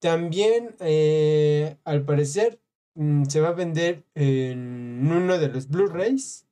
[0.00, 0.76] también,
[1.84, 2.60] al parecer,
[2.94, 6.46] Mm, se va a vender en uno de los Blu-rays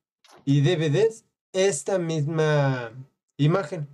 [0.44, 2.92] y DVDs esta misma
[3.36, 3.88] imagen.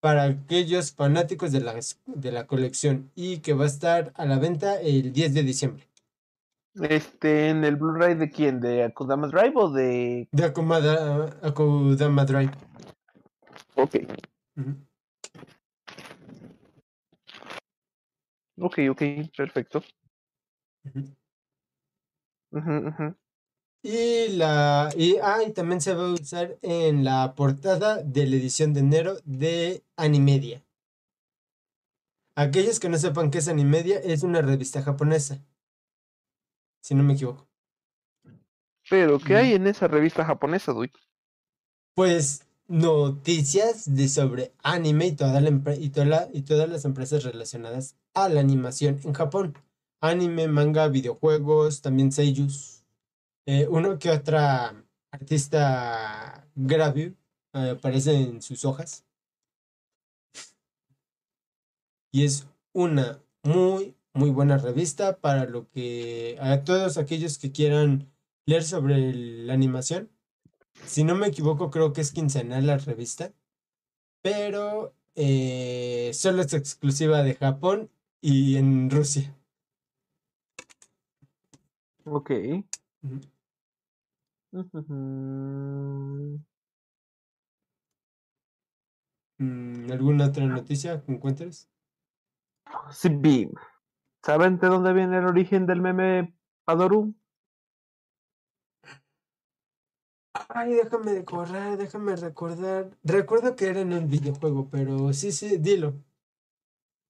[0.00, 1.74] Para aquellos fanáticos de la,
[2.06, 5.88] de la colección y que va a estar a la venta el 10 de diciembre.
[6.74, 8.60] Este, ¿en el Blu-ray de quién?
[8.60, 10.28] ¿De Akudama Drive o de...?
[10.30, 10.80] De Akudama
[12.24, 12.52] Drive.
[13.74, 13.96] Ok.
[18.60, 19.02] Ok, ok,
[19.36, 19.82] perfecto.
[23.82, 28.74] Y la y, ah, también se va a usar en la portada de la edición
[28.74, 30.64] de enero de Animedia.
[32.34, 35.44] Aquellos que no sepan qué es Animedia, es una revista japonesa.
[36.82, 37.48] Si no me equivoco.
[38.88, 39.36] Pero, ¿qué Mm.
[39.36, 40.90] hay en esa revista japonesa, Dui?
[41.94, 46.84] Pues noticias de sobre anime y, toda la empre- y, toda la- y todas las
[46.84, 49.54] empresas relacionadas a la animación en Japón.
[50.00, 52.84] Anime, manga, videojuegos, también seiyus.
[53.46, 57.14] Eh, uno que otra artista gravio
[57.54, 59.04] eh, aparece en sus hojas.
[62.12, 68.10] Y es una muy, muy buena revista para lo que a todos aquellos que quieran
[68.46, 70.10] leer sobre la animación.
[70.86, 73.32] Si no me equivoco, creo que es quincenal la revista.
[74.22, 77.90] Pero eh, solo es exclusiva de Japón
[78.20, 79.37] y en Rusia.
[82.10, 82.30] Ok.
[84.52, 86.40] Ujú.
[89.38, 91.68] Mm, ¿Alguna otra noticia que encuentres?
[92.90, 93.48] Sí, vi.
[94.24, 96.34] ¿Saben de dónde viene el origen del meme
[96.64, 97.14] Padoru?
[100.48, 102.90] Ay, déjame recordar, déjame recordar.
[103.04, 105.94] Recuerdo que era en un videojuego, pero sí, sí, dilo.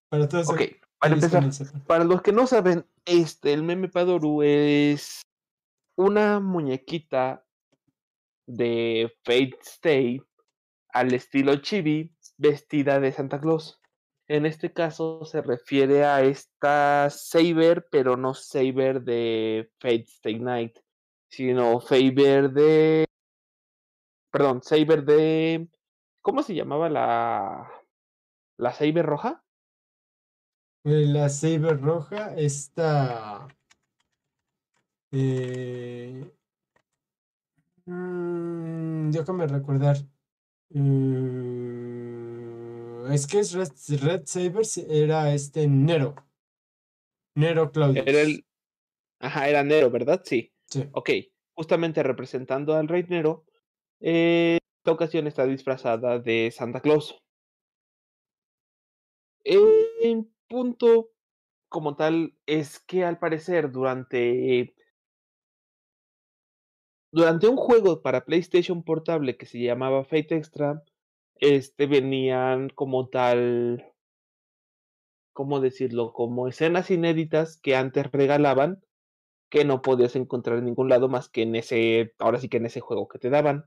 [0.09, 0.62] Para todos Ok,
[0.99, 1.80] para empezar, sepan.
[1.82, 5.22] para los que no saben, este, el meme Padoru es
[5.96, 7.44] una muñequita
[8.46, 10.22] de Fate Stay
[10.90, 13.80] al estilo chibi vestida de Santa Claus.
[14.26, 20.78] En este caso se refiere a esta Saber, pero no Saber de Fate Stay Night,
[21.28, 23.05] sino Saber de...
[24.30, 25.68] Perdón, Saber de...
[26.20, 27.70] ¿Cómo se llamaba la...
[28.59, 29.42] la Saber roja?
[30.85, 33.49] Eh, La Saber roja está.
[35.11, 36.31] Eh,
[37.87, 39.97] mm, déjame recordar.
[40.70, 41.59] Mm,
[43.12, 43.70] es que es Red,
[44.01, 46.14] Red Saber, era este Nero.
[47.35, 48.07] Nero Claudius.
[48.07, 48.45] Era el...
[49.20, 50.22] Ajá, era Nero, ¿verdad?
[50.24, 50.53] Sí.
[50.66, 50.87] Sí.
[50.93, 51.11] Ok,
[51.55, 53.47] justamente representando al Rey Nero,
[54.01, 57.18] eh, esta ocasión está disfrazada de Santa Claus.
[59.45, 61.11] El punto
[61.68, 64.74] como tal es que al parecer durante
[67.12, 70.82] durante un juego para PlayStation portable que se llamaba Fate Extra,
[71.36, 73.92] este venían como tal,
[75.32, 76.12] ¿cómo decirlo?
[76.12, 78.82] Como escenas inéditas que antes regalaban
[79.51, 82.66] que no podías encontrar en ningún lado más que en ese, ahora sí que en
[82.66, 83.66] ese juego que te daban.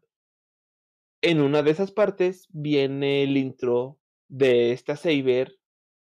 [1.23, 5.61] En una de esas partes viene el intro de esta Saber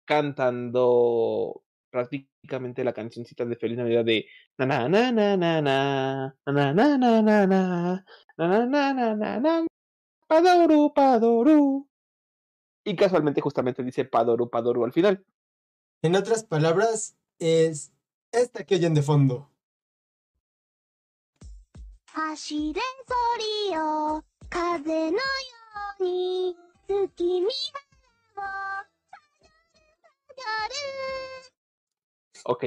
[0.06, 4.26] cantando prácticamente la cancioncita de Feliz Navidad de
[4.58, 8.04] na na na na na na na na na na na na
[8.38, 9.68] na na na na na
[10.28, 11.88] Padoru Padoru
[12.84, 15.24] y casualmente justamente dice Padoru Padoru al final.
[16.02, 17.92] En otras palabras, es
[18.32, 19.50] esta que oyen de fondo.
[32.46, 32.66] Ok,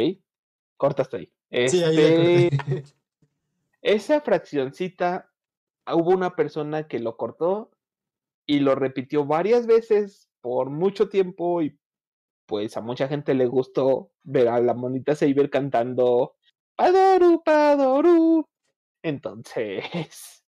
[0.77, 1.33] corta hasta ahí.
[1.69, 2.85] Sí, ahí la Este, corté.
[3.83, 5.33] esa fraccioncita,
[5.85, 7.71] ah, hubo una persona que lo cortó
[8.47, 11.79] y lo repitió varias veces por mucho tiempo y
[12.47, 16.37] pues a mucha gente le gustó ver a la monita Saber cantando
[16.77, 18.47] Padoru, Padoru.
[19.03, 19.85] Entonces,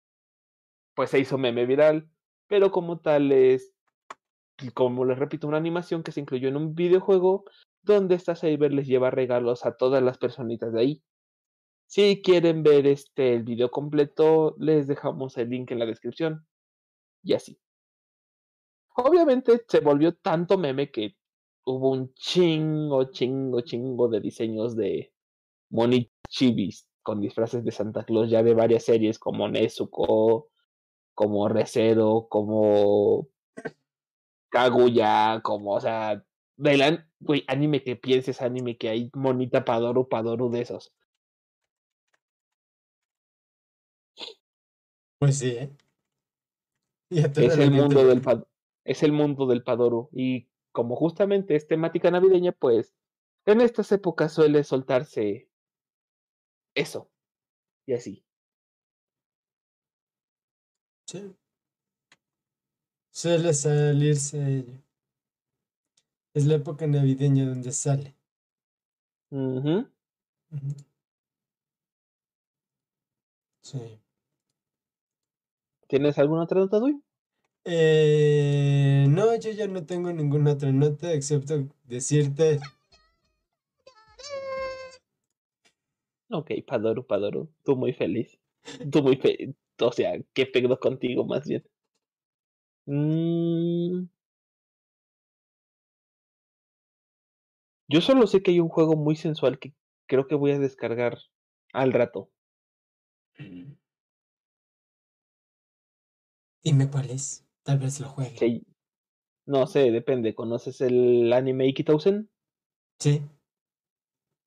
[0.95, 2.09] pues se hizo meme viral,
[2.47, 3.74] pero como tal es,
[4.73, 7.45] como les repito, una animación que se incluyó en un videojuego
[7.83, 11.03] donde esta Saber les lleva regalos a todas las personitas de ahí.
[11.87, 16.47] Si quieren ver este el video completo, les dejamos el link en la descripción.
[17.23, 17.59] Y así.
[18.95, 21.15] Obviamente se volvió tanto meme que
[21.65, 25.13] hubo un chingo, chingo, chingo de diseños de
[25.69, 30.49] monitos chibis con disfraces de Santa Claus ya de varias series como Nezuko,
[31.13, 33.29] como Recero, como
[34.55, 36.23] Kaguya, como, o sea,
[36.55, 40.93] del güey, anime que pienses, anime que hay monita Padoru, Padoru de esos.
[45.19, 45.75] Pues sí, ¿eh?
[47.09, 48.21] Es el mundo del
[48.85, 52.95] es el mundo del Padoru y como justamente es temática navideña, pues
[53.45, 55.49] en estas épocas suele soltarse
[56.75, 57.11] eso
[57.85, 58.25] y así.
[61.07, 61.35] Sí.
[63.15, 64.73] Suele salirse ello.
[66.33, 68.13] Es la época navideña donde sale.
[69.31, 69.87] Ujú.
[73.61, 73.79] Sí.
[75.87, 77.01] ¿Tienes alguna otra nota, Dui?
[77.63, 82.59] Eh, no, yo ya no tengo ninguna otra nota excepto decirte
[86.29, 88.37] Ok, Padoru, Padoru, tú muy feliz.
[88.91, 89.55] Tú muy fe...
[89.79, 91.63] O sea, qué pedo contigo más bien.
[92.87, 94.07] Mm.
[97.87, 99.73] Yo solo sé que hay un juego muy sensual que
[100.07, 101.19] creo que voy a descargar
[101.73, 102.29] al rato.
[106.63, 107.45] Dime cuál es.
[107.63, 108.63] Tal vez lo juegue.
[109.45, 110.33] No sé, depende.
[110.33, 112.29] ¿Conoces el anime Ikitousen?
[112.99, 113.21] Sí.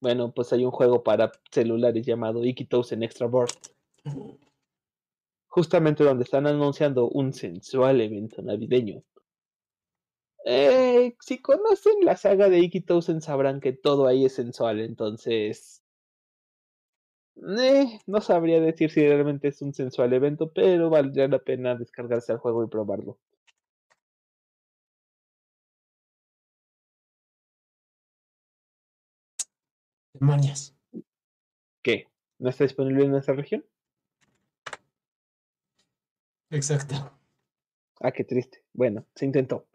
[0.01, 3.69] Bueno, pues hay un juego para celulares llamado Ikitousen Extra Burst.
[5.59, 9.03] Justamente donde están anunciando un sensual evento navideño.
[10.45, 15.83] Eh, si conocen la saga de Ikitousen sabrán que todo ahí es sensual, entonces...
[17.59, 22.33] eh, no sabría decir si realmente es un sensual evento, pero valdría la pena descargarse
[22.33, 23.19] el juego y probarlo.
[30.13, 30.75] Demonios.
[31.83, 32.07] ¿Qué?
[32.39, 33.65] ¿No está disponible en nuestra región?
[36.51, 37.13] Exacto.
[38.01, 38.63] Ah, qué triste.
[38.73, 39.67] Bueno, se intentó.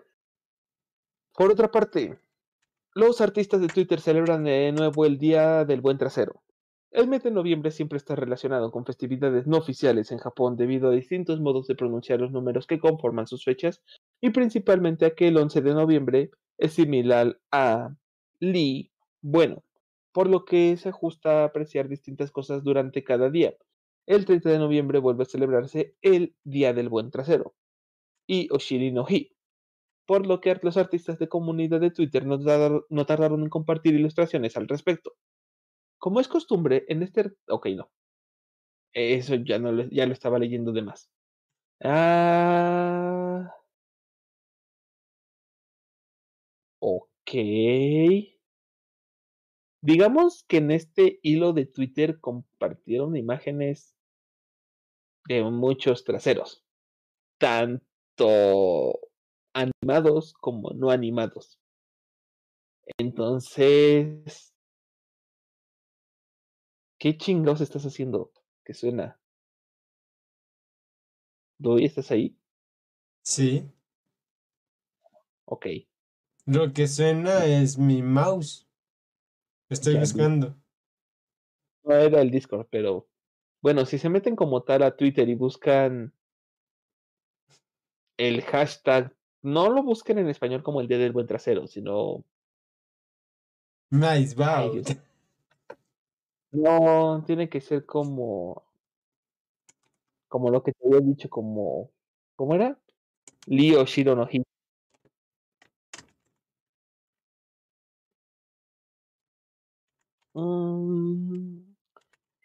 [1.34, 2.19] Por otra parte,
[2.93, 6.43] los artistas de Twitter celebran de nuevo el Día del Buen Trasero.
[6.91, 10.93] El mes de noviembre siempre está relacionado con festividades no oficiales en Japón debido a
[10.93, 13.82] distintos modos de pronunciar los números que conforman sus fechas
[14.21, 17.95] y principalmente a que el 11 de noviembre es similar a
[18.39, 19.63] Li, bueno,
[20.11, 23.55] por lo que se ajusta a apreciar distintas cosas durante cada día.
[24.06, 27.56] El 30 de noviembre vuelve a celebrarse el Día del Buen Trasero
[28.28, 29.36] y Oshiri no Hi,
[30.06, 33.95] por lo que los artistas de comunidad de Twitter no, tar- no tardaron en compartir
[33.95, 35.14] ilustraciones al respecto.
[35.99, 37.34] Como es costumbre, en este...
[37.49, 37.91] Ok, no.
[38.93, 41.10] Eso ya, no ya lo estaba leyendo de más.
[41.84, 43.54] Ah...
[46.82, 47.34] Ok.
[49.84, 53.93] Digamos que en este hilo de Twitter compartieron imágenes
[55.27, 56.63] de muchos traseros,
[57.38, 58.97] tanto
[59.53, 61.59] animados como no animados.
[62.97, 64.53] Entonces,
[66.97, 68.31] ¿qué chingados estás haciendo?
[68.63, 69.19] Que suena.
[71.59, 72.38] ¿Doy estás ahí?
[73.21, 73.69] Sí.
[75.43, 75.67] Ok.
[76.45, 78.65] Lo que suena es mi mouse.
[79.74, 80.55] Estoy buscando.
[81.84, 83.07] No era el Discord, pero
[83.61, 86.13] bueno, si se meten como tal a Twitter y buscan
[88.17, 92.24] el hashtag, no lo busquen en español como el día del buen trasero, sino
[93.89, 94.82] Nice, wow.
[96.51, 98.63] No, tiene que ser como
[100.28, 101.89] como lo que te había dicho, como
[102.36, 102.78] ¿cómo era?
[103.47, 104.43] Leo Shiro no Hi.
[110.34, 111.59] Mm,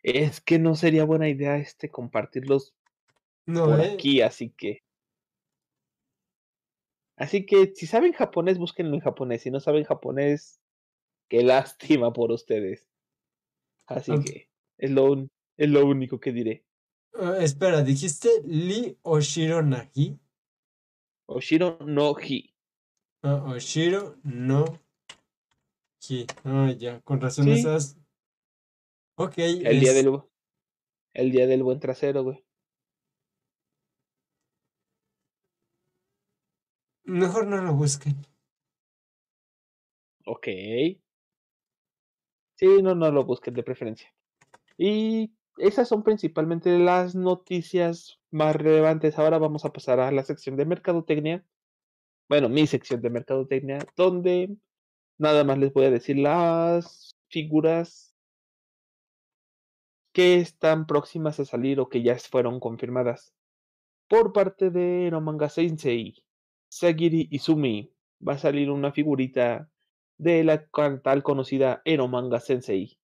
[0.03, 2.75] es que no sería buena idea este compartirlos
[3.47, 3.93] No, por eh.
[3.95, 4.83] aquí, así que.
[7.17, 9.43] Así que si saben japonés, búsquenlo en japonés.
[9.43, 10.61] Si no saben japonés,
[11.29, 11.43] qué
[12.03, 12.87] lástima por ustedes.
[13.87, 16.65] Así que es lo, un- es lo único que diré.
[17.15, 20.19] Ah, espera, ¿dijiste Li Oshiro Nagi?
[21.27, 22.55] Oshiro no hi.
[23.23, 24.65] Ah, Oshiro no
[26.01, 26.27] Hi.
[26.45, 27.53] Ah, ya, con razón Sí.
[27.53, 27.99] esas.
[29.17, 30.23] Ok, El día del
[31.15, 32.45] el día del buen trasero, güey.
[37.05, 38.17] mejor no lo busquen.
[40.27, 40.47] Ok.
[42.57, 44.13] Sí, no, no lo busquen de preferencia.
[44.77, 49.19] Y esas son principalmente las noticias más relevantes.
[49.19, 51.45] Ahora vamos a pasar a la sección de mercadotecnia.
[52.29, 54.57] Bueno, mi sección de mercadotecnia, donde
[55.19, 58.15] nada más les voy a decir las figuras
[60.13, 63.35] que están próximas a salir o que ya fueron confirmadas.
[64.09, 66.25] Por parte de Eromanga Sensei,
[66.69, 67.93] Sagiri Izumi,
[68.27, 69.71] va a salir una figurita
[70.17, 70.67] de la
[71.03, 72.99] tal conocida Eromanga Sensei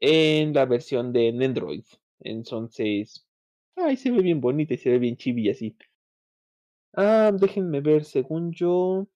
[0.00, 1.84] en la versión de Nendroid.
[2.20, 3.26] Entonces,
[3.76, 5.76] ay, se ve bien bonita y se ve bien chibi así.
[6.94, 9.06] Ah, déjenme ver, según yo,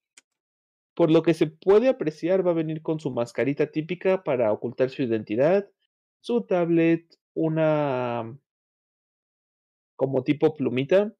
[0.96, 4.88] por lo que se puede apreciar, va a venir con su mascarita típica para ocultar
[4.88, 5.68] su identidad,
[6.20, 8.34] su tablet, una
[9.94, 11.14] como tipo plumita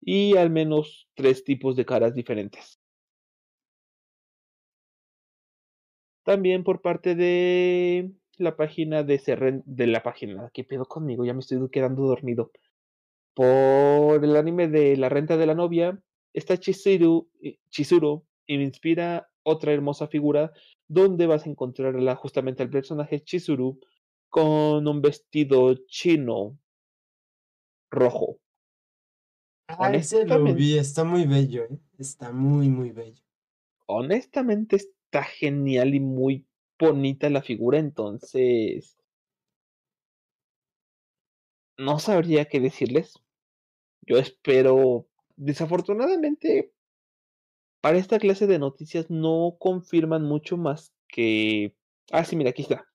[0.00, 2.80] y al menos tres tipos de caras diferentes.
[6.24, 11.26] También por parte de la página de Serren, de la página, ¿qué pedo conmigo?
[11.26, 12.50] Ya me estoy quedando dormido.
[13.34, 16.02] Por el anime de La renta de la novia,
[16.32, 20.52] está Chizuru, eh, Chizuru y me inspira otra hermosa figura
[20.88, 23.80] donde vas a encontrar justamente al personaje Chizuru
[24.28, 26.58] con un vestido chino
[27.90, 28.38] rojo.
[29.68, 31.78] Ah, ese lo vi, está muy bello, ¿eh?
[31.98, 33.22] Está muy, muy bello.
[33.86, 36.46] Honestamente está genial y muy
[36.78, 38.98] bonita la figura, entonces
[41.78, 43.14] no sabría qué decirles.
[44.02, 46.72] Yo espero, desafortunadamente,
[47.82, 51.74] para esta clase de noticias no confirman mucho más que...
[52.12, 52.86] Ah, sí, mira, aquí está.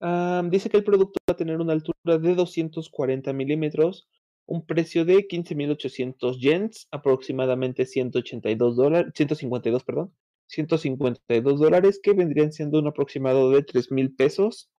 [0.00, 4.08] Am, dice que el producto va a tener una altura de 240 milímetros,
[4.46, 10.14] un precio de 15.800 yens, aproximadamente 182 dólares, 152, perdón,
[10.48, 14.70] 152 dólares, que vendrían siendo un aproximado de 3.000 pesos.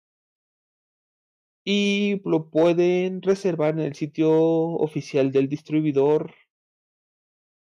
[1.66, 6.34] Y lo pueden reservar en el sitio oficial del distribuidor,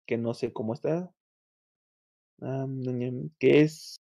[0.07, 1.13] que no sé cómo está,
[2.45, 3.97] ñam, ñam, que es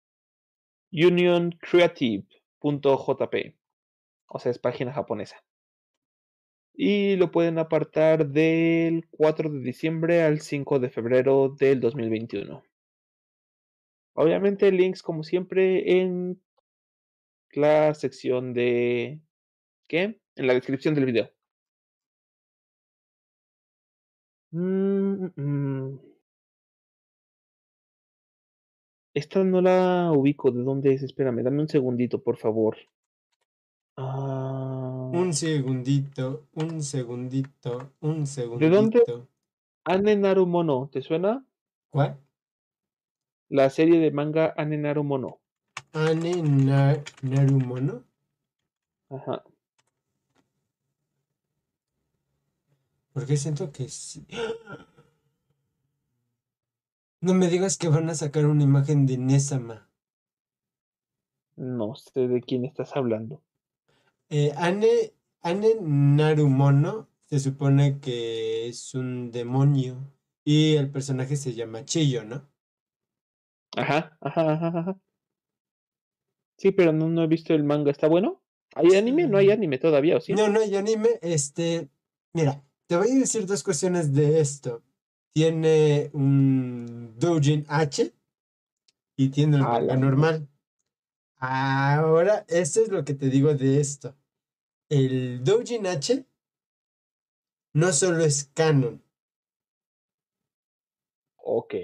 [0.93, 3.57] unioncreative.jp,
[4.28, 5.43] o sea, es página japonesa.
[6.74, 12.62] Y lo pueden apartar del 4 de diciembre al 5 de febrero del 2021.
[14.14, 16.41] Obviamente links como siempre en
[17.53, 19.20] la sección de...
[19.89, 20.20] ¿Qué?
[20.36, 21.30] En la descripción del video.
[24.53, 26.08] Mm, mm,
[29.19, 30.53] Esta no la ubico.
[30.53, 31.03] ¿De dónde es?
[31.03, 32.77] Espérame, dame un segundito, por favor.
[33.97, 38.27] Ah, Un segundito, un segundito, un dónde?
[38.27, 39.29] segundito.
[39.85, 41.45] Anne Narumono, ¿te suena?
[41.91, 42.16] ¿Cuál?
[43.49, 45.41] La serie de manga Anne Narumono.
[45.95, 48.05] Ane Na- Narumono.
[49.11, 49.43] Ajá.
[53.12, 54.25] Porque siento que sí.
[57.21, 59.91] No me digas que van a sacar una imagen de Nesama.
[61.57, 63.43] No sé de quién estás hablando.
[64.31, 69.97] Eh, Ane, Ane Narumono se supone que es un demonio
[70.45, 72.49] y el personaje se llama Chiyo, ¿no?
[73.77, 75.01] Ajá, ajá, ajá, ajá.
[76.57, 77.91] Sí, pero no, no he visto el manga.
[77.91, 78.43] ¿Está bueno?
[78.75, 79.27] ¿Hay anime?
[79.27, 80.35] No hay anime todavía, ¿o sí?
[80.35, 81.19] No, no hay anime.
[81.23, 81.89] Este,
[82.33, 84.83] mira, te voy a decir dos cuestiones de esto.
[85.33, 88.12] Tiene un Doujin H
[89.16, 90.49] y tiene el manga la normal.
[91.37, 94.16] Ahora, esto es lo que te digo de esto.
[94.89, 96.26] El Doujin H
[97.74, 99.03] no solo es canon.
[101.37, 101.74] Ok.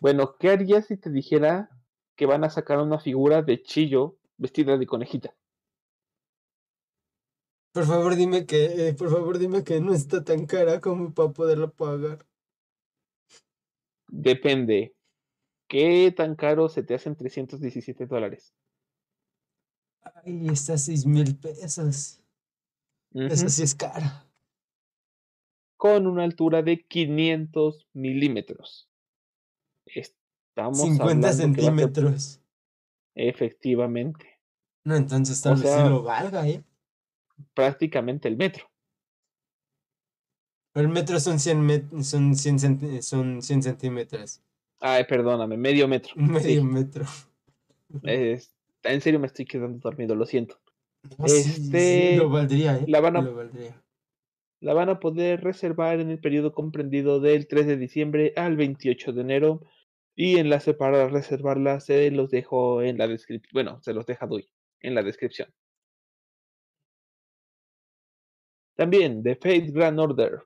[0.00, 1.70] Bueno, ¿qué harías si te dijera
[2.16, 5.34] que van a sacar una figura de Chillo vestida de conejita?
[7.72, 11.32] Por favor, dime que, eh, por favor, dime que no está tan cara como para
[11.32, 12.26] poderlo pagar.
[14.08, 14.94] Depende.
[15.68, 18.54] ¿Qué tan caro se te hacen 317 dólares?
[20.24, 22.20] Ay, está a seis mil pesos.
[23.12, 23.50] Esa Ujú.
[23.50, 24.24] sí es cara.
[25.76, 28.88] Con una altura de 500 milímetros.
[29.86, 32.40] Estamos 50 hablando que va a ser- centímetros.
[33.14, 34.38] efectivamente.
[34.84, 36.62] No, entonces tal O vez sí sea- lo valga, ¿eh?
[37.54, 38.70] Prácticamente el metro.
[40.76, 44.42] El metro son 100, met- son 100, centi- son 100 centímetros.
[44.78, 46.12] Ay, perdóname, medio metro.
[46.16, 47.04] Medio Sí, metro.
[48.02, 50.60] es- en serio me estoy quedando dormido, lo siento.
[51.18, 52.84] No, sí, Este, lo valdría, ¿eh?
[52.88, 53.82] la van a- Lo valdría.
[54.60, 59.12] La van a poder reservar en el periodo comprendido del 3 de diciembre al 28
[59.12, 59.62] de enero.
[60.14, 63.50] Y enlace para reservarla se los dejo en la descripción.
[63.52, 64.48] Bueno, se los deja Dui
[64.80, 65.48] en la descripción.
[68.76, 70.42] También de Fate Grand Order.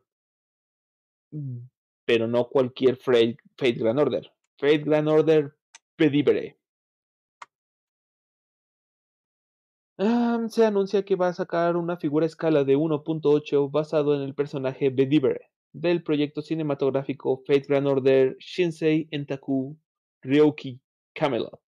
[1.33, 1.59] Mm,
[2.05, 4.33] Pero no cualquier Fate, Grand Order.
[4.59, 5.55] Fate Grand Order
[5.97, 6.57] Pedibere.
[9.99, 14.23] Ah, se anuncia que va a sacar una figura a escala de 1.8 basado en
[14.23, 19.77] el personaje Bedivere del proyecto cinematográfico Fate Grand Order Shinsei Entaku
[20.23, 20.81] Ryoki
[21.15, 21.61] Camelot.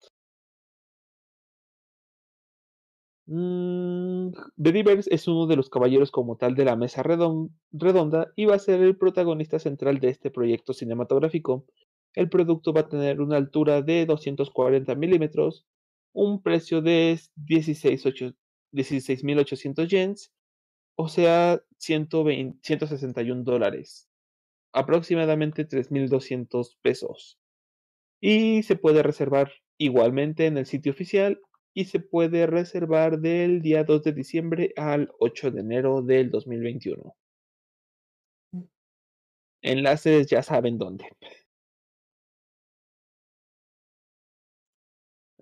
[3.35, 8.45] Mm, Bedivere es uno de los caballeros como tal de la mesa redon- redonda y
[8.45, 11.65] va a ser el protagonista central de este proyecto cinematográfico.
[12.15, 15.65] El producto va a tener una altura de 240 milímetros,
[16.13, 18.39] un precio de 16,800
[18.75, 20.31] 16.800 yens,
[20.97, 24.09] o sea, 120 161 dólares,
[24.73, 27.39] aproximadamente 3.200 pesos.
[28.21, 31.41] Y se puede reservar igualmente en el sitio oficial
[31.75, 37.15] y se puede reservar del día 2 de diciembre al 8 de enero del 2021.
[39.63, 41.07] Enlaces ya saben dónde.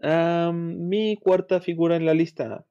[0.03, 2.67] Mi cuarta figura en la lista.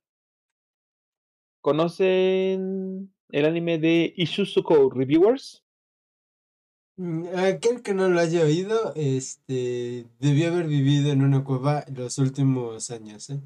[1.62, 5.64] ¿Conocen el anime de Ishuzuko Reviewers?
[7.00, 12.18] Mm, Aquel que no lo haya oído, este, debió haber vivido en una cueva los
[12.20, 13.42] últimos años, ¿eh?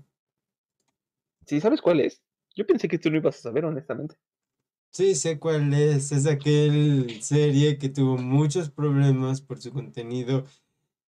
[1.48, 2.22] ¿Sí sabes cuál es?
[2.54, 4.16] Yo pensé que tú no ibas a saber, honestamente.
[4.92, 6.12] Sí, sé cuál es.
[6.12, 10.46] Es aquel serie que tuvo muchos problemas por su contenido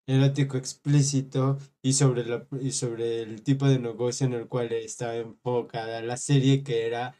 [0.06, 5.16] erótico explícito y sobre, la, y sobre el tipo de negocio en el cual estaba
[5.16, 7.14] enfocada la serie, que era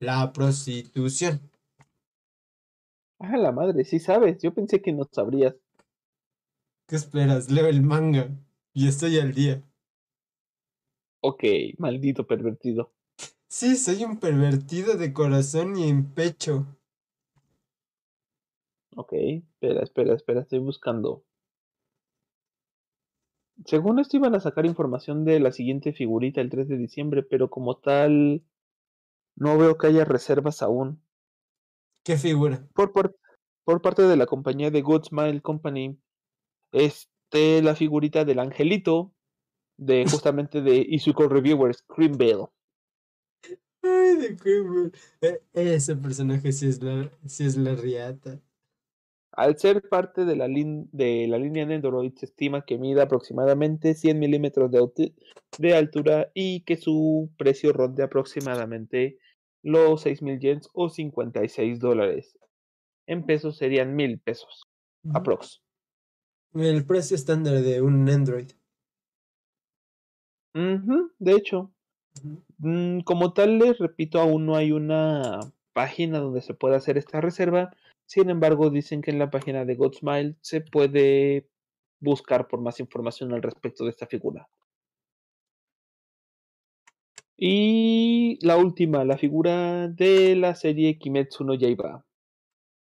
[0.00, 1.51] la prostitución.
[3.22, 4.42] Ah, la madre, sí sabes.
[4.42, 5.54] Yo pensé que no sabrías.
[6.88, 7.50] ¿Qué esperas?
[7.50, 8.28] Leo el manga
[8.74, 9.62] y estoy al día.
[11.20, 11.44] Ok,
[11.78, 12.90] maldito pervertido.
[13.46, 16.66] Sí, soy un pervertido de corazón y en pecho.
[18.96, 21.22] Ok, espera, espera, espera, estoy buscando.
[23.66, 27.50] Según esto iban a sacar información de la siguiente figurita el 3 de diciembre, pero
[27.50, 28.42] como tal,
[29.36, 31.00] no veo que haya reservas aún.
[32.04, 32.66] ¿Qué figura?
[32.74, 33.14] Por, par-
[33.64, 35.98] por parte de la compañía de Good Smile Company,
[36.72, 39.14] este, la figurita del angelito
[39.76, 42.46] de justamente de Izuko Reviewers, Cream Bell.
[43.82, 45.42] Ay, de qué e-
[45.74, 48.40] Ese personaje sí es la, sí es la riata.
[49.32, 53.94] Al ser parte de la, lin- de la línea Nendoroid, se estima que mide aproximadamente
[53.94, 55.14] 100 milímetros de,
[55.58, 59.18] de altura y que su precio ronde aproximadamente
[59.62, 62.38] los 6.000 yens o 56 dólares.
[63.06, 64.64] En pesos serían 1.000 pesos,
[65.12, 65.62] aprox.
[66.54, 68.50] El precio estándar de un Android.
[70.54, 71.72] De hecho,
[72.58, 75.40] mm, como tal, les repito, aún no hay una
[75.72, 77.70] página donde se pueda hacer esta reserva.
[78.06, 81.48] Sin embargo, dicen que en la página de Godsmile se puede
[82.00, 84.48] buscar por más información al respecto de esta figura.
[87.44, 92.06] Y la última, la figura de la serie Kimetsu no Yaiba.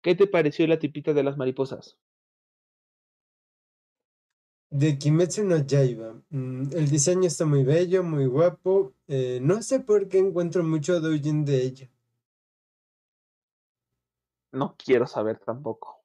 [0.01, 1.97] ¿Qué te pareció la tipita de las mariposas?
[4.69, 6.21] De Kimetsu no Yaiba.
[6.29, 8.93] Mm, el diseño está muy bello, muy guapo.
[9.07, 11.89] eh, no sé por qué encuentro mucho doujin de ella.
[14.51, 16.03] No quiero saber tampoco.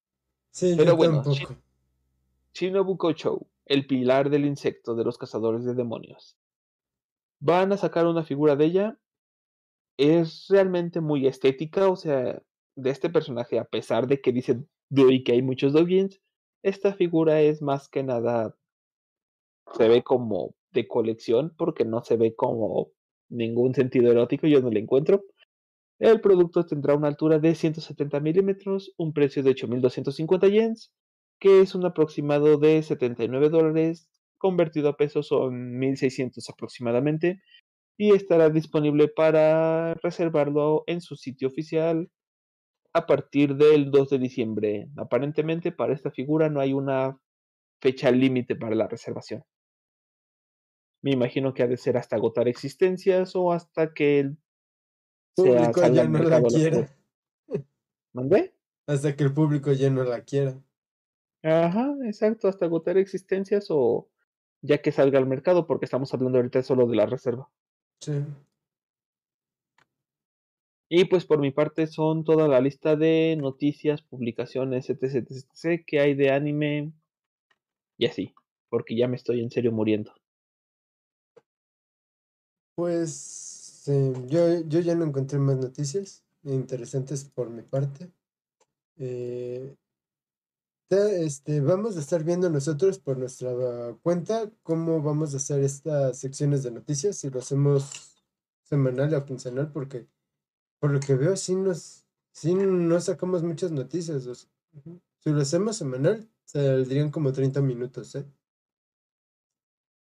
[0.53, 1.57] Sí, Pero yo bueno, tampoco.
[2.55, 6.37] Shinobu Kochou, el pilar del insecto de los cazadores de demonios.
[7.41, 8.99] Van a sacar una figura de ella.
[9.97, 12.41] Es realmente muy estética, o sea,
[12.77, 16.21] de este personaje, a pesar de que dice Dewey que hay muchos doujins,
[16.63, 18.55] esta figura es más que nada,
[19.77, 22.91] se ve como de colección, porque no se ve como
[23.29, 25.25] ningún sentido erótico, yo no le encuentro.
[25.99, 30.93] El producto tendrá una altura de 170 milímetros, un precio de 8.250 yens,
[31.41, 34.09] que es un aproximado de 79 dólares,
[34.39, 37.43] convertido a pesos son 1.600 aproximadamente,
[37.99, 42.09] y estará disponible para reservarlo en su sitio oficial
[42.93, 44.89] a partir del 2 de diciembre.
[44.97, 47.19] Aparentemente para esta figura no hay una
[47.83, 49.43] fecha límite para la reservación.
[51.03, 54.39] Me imagino que ha de ser hasta agotar existencias o hasta que el
[55.35, 56.97] Público ya no la quiera.
[58.13, 58.55] ¿Mandé?
[58.87, 60.61] Hasta que el público ya no la quiera.
[61.43, 64.09] Ajá, exacto, hasta agotar existencias o
[64.63, 67.49] ya que salga al mercado, porque estamos hablando ahorita solo de la reserva.
[68.01, 68.25] Sí.
[70.91, 75.85] Y pues por mi parte son toda la lista de noticias, publicaciones, etc, etc, etc,
[75.87, 76.93] que hay de anime
[77.99, 78.35] y así,
[78.71, 80.13] porque ya me estoy en serio muriendo.
[82.75, 83.85] Pues
[84.29, 88.11] yo, yo ya no encontré más noticias interesantes por mi parte.
[88.97, 89.77] Eh,
[90.91, 93.53] este, vamos a estar viendo nosotros por nuestra
[94.03, 98.19] cuenta cómo vamos a hacer estas secciones de noticias, si lo hacemos
[98.63, 100.07] semanal o quincenal, porque
[100.79, 104.27] por lo que veo sí nos, sí no sacamos muchas noticias.
[104.27, 105.01] o sea, ujú.
[105.19, 108.25] Si lo hacemos semanal, saldrían como 30 minutos, ¿eh?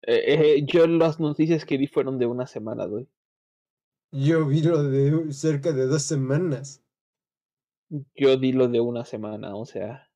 [0.03, 3.09] Eh, eh, yo las noticias que vi fueron de una semana, doy.
[4.11, 6.81] Yo vi lo de cerca de dos semanas.
[8.15, 10.06] Yo di lo de una semana, o sea,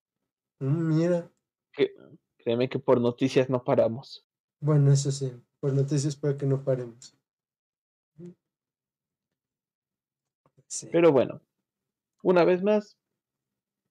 [0.61, 1.27] Mira,
[1.73, 1.91] que,
[2.37, 4.27] créeme que por noticias no paramos.
[4.59, 7.17] bueno, eso sí, por noticias para que no paremos.
[10.67, 10.87] Sí.
[10.91, 11.41] Pero bueno,
[12.21, 12.95] una vez más,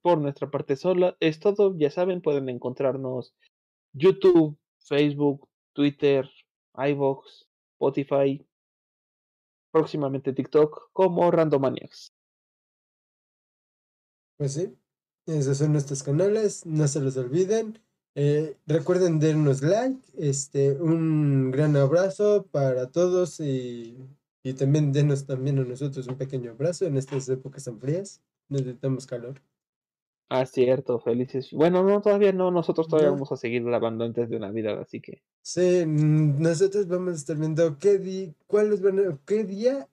[0.00, 1.76] por nuestra parte sola, es todo.
[1.76, 3.34] Ya saben, pueden encontrarnos
[3.92, 6.30] YouTube, Facebook, Twitter,
[6.74, 8.46] iVoox, Spotify,
[9.72, 12.14] próximamente TikTok como Randomaniacs.
[14.38, 14.79] Pues sí,
[15.38, 17.78] esos son nuestros canales, no se los olviden.
[18.16, 23.96] Eh, recuerden darnos like, este, un gran abrazo para todos y
[24.42, 28.22] Y también denos también a nosotros un pequeño abrazo en estas épocas tan frías.
[28.48, 29.34] Necesitamos calor.
[30.30, 31.48] Ah, cierto, felices.
[31.52, 33.14] Bueno, no, todavía no, nosotros todavía No.
[33.14, 37.36] vamos a seguir grabando antes de Navidad, así que Sí, mm, nosotros vamos a estar
[37.36, 39.88] viendo qué di cuáles van a- qué día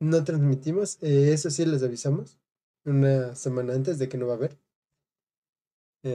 [0.00, 0.98] no transmitimos.
[1.02, 2.38] eh, eso sí les avisamos.
[2.84, 4.58] Una semana antes de que no va a haber.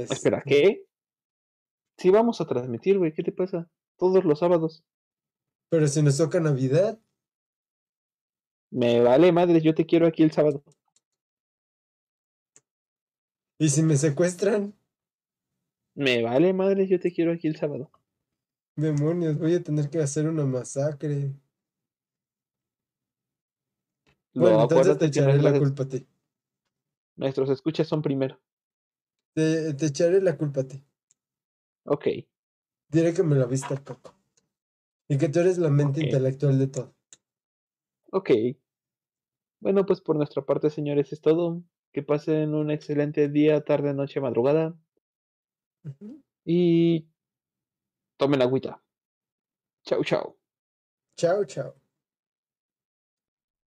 [0.09, 0.85] Espera, Este, ¿qué?
[1.97, 3.69] Sí vamos a transmitir, güey, ¿qué te pasa?
[3.97, 4.85] Todos los sábados.
[5.69, 6.99] Pero si nos toca Navidad,
[8.69, 10.63] Me vale madre, yo te quiero aquí el sábado.
[13.59, 14.73] y si me secuestran,
[15.93, 17.91] Me vale madre, yo te quiero aquí el sábado.
[18.77, 21.33] demonios, voy a tener que hacer una masacre.
[24.33, 26.07] Lo Bueno, entonces te echaré la culpa a ti.
[27.17, 28.39] nuestros escuchas son primero.
[29.35, 30.83] Te, te echaré la culpa a ti.
[31.85, 32.07] Ok,
[32.89, 34.15] Diré que me la viste poco.
[35.07, 36.95] Y que tú eres la mente intelectual de todo.
[38.11, 38.29] ok.
[39.59, 41.61] Bueno, pues por nuestra parte, señores, es todo.
[41.91, 44.77] Que pasen un excelente día, tarde, noche, madrugada.
[46.45, 47.07] Y
[48.17, 48.81] tomen agüita.
[49.85, 50.37] Chau, chau.
[51.17, 51.84] Chao, chao.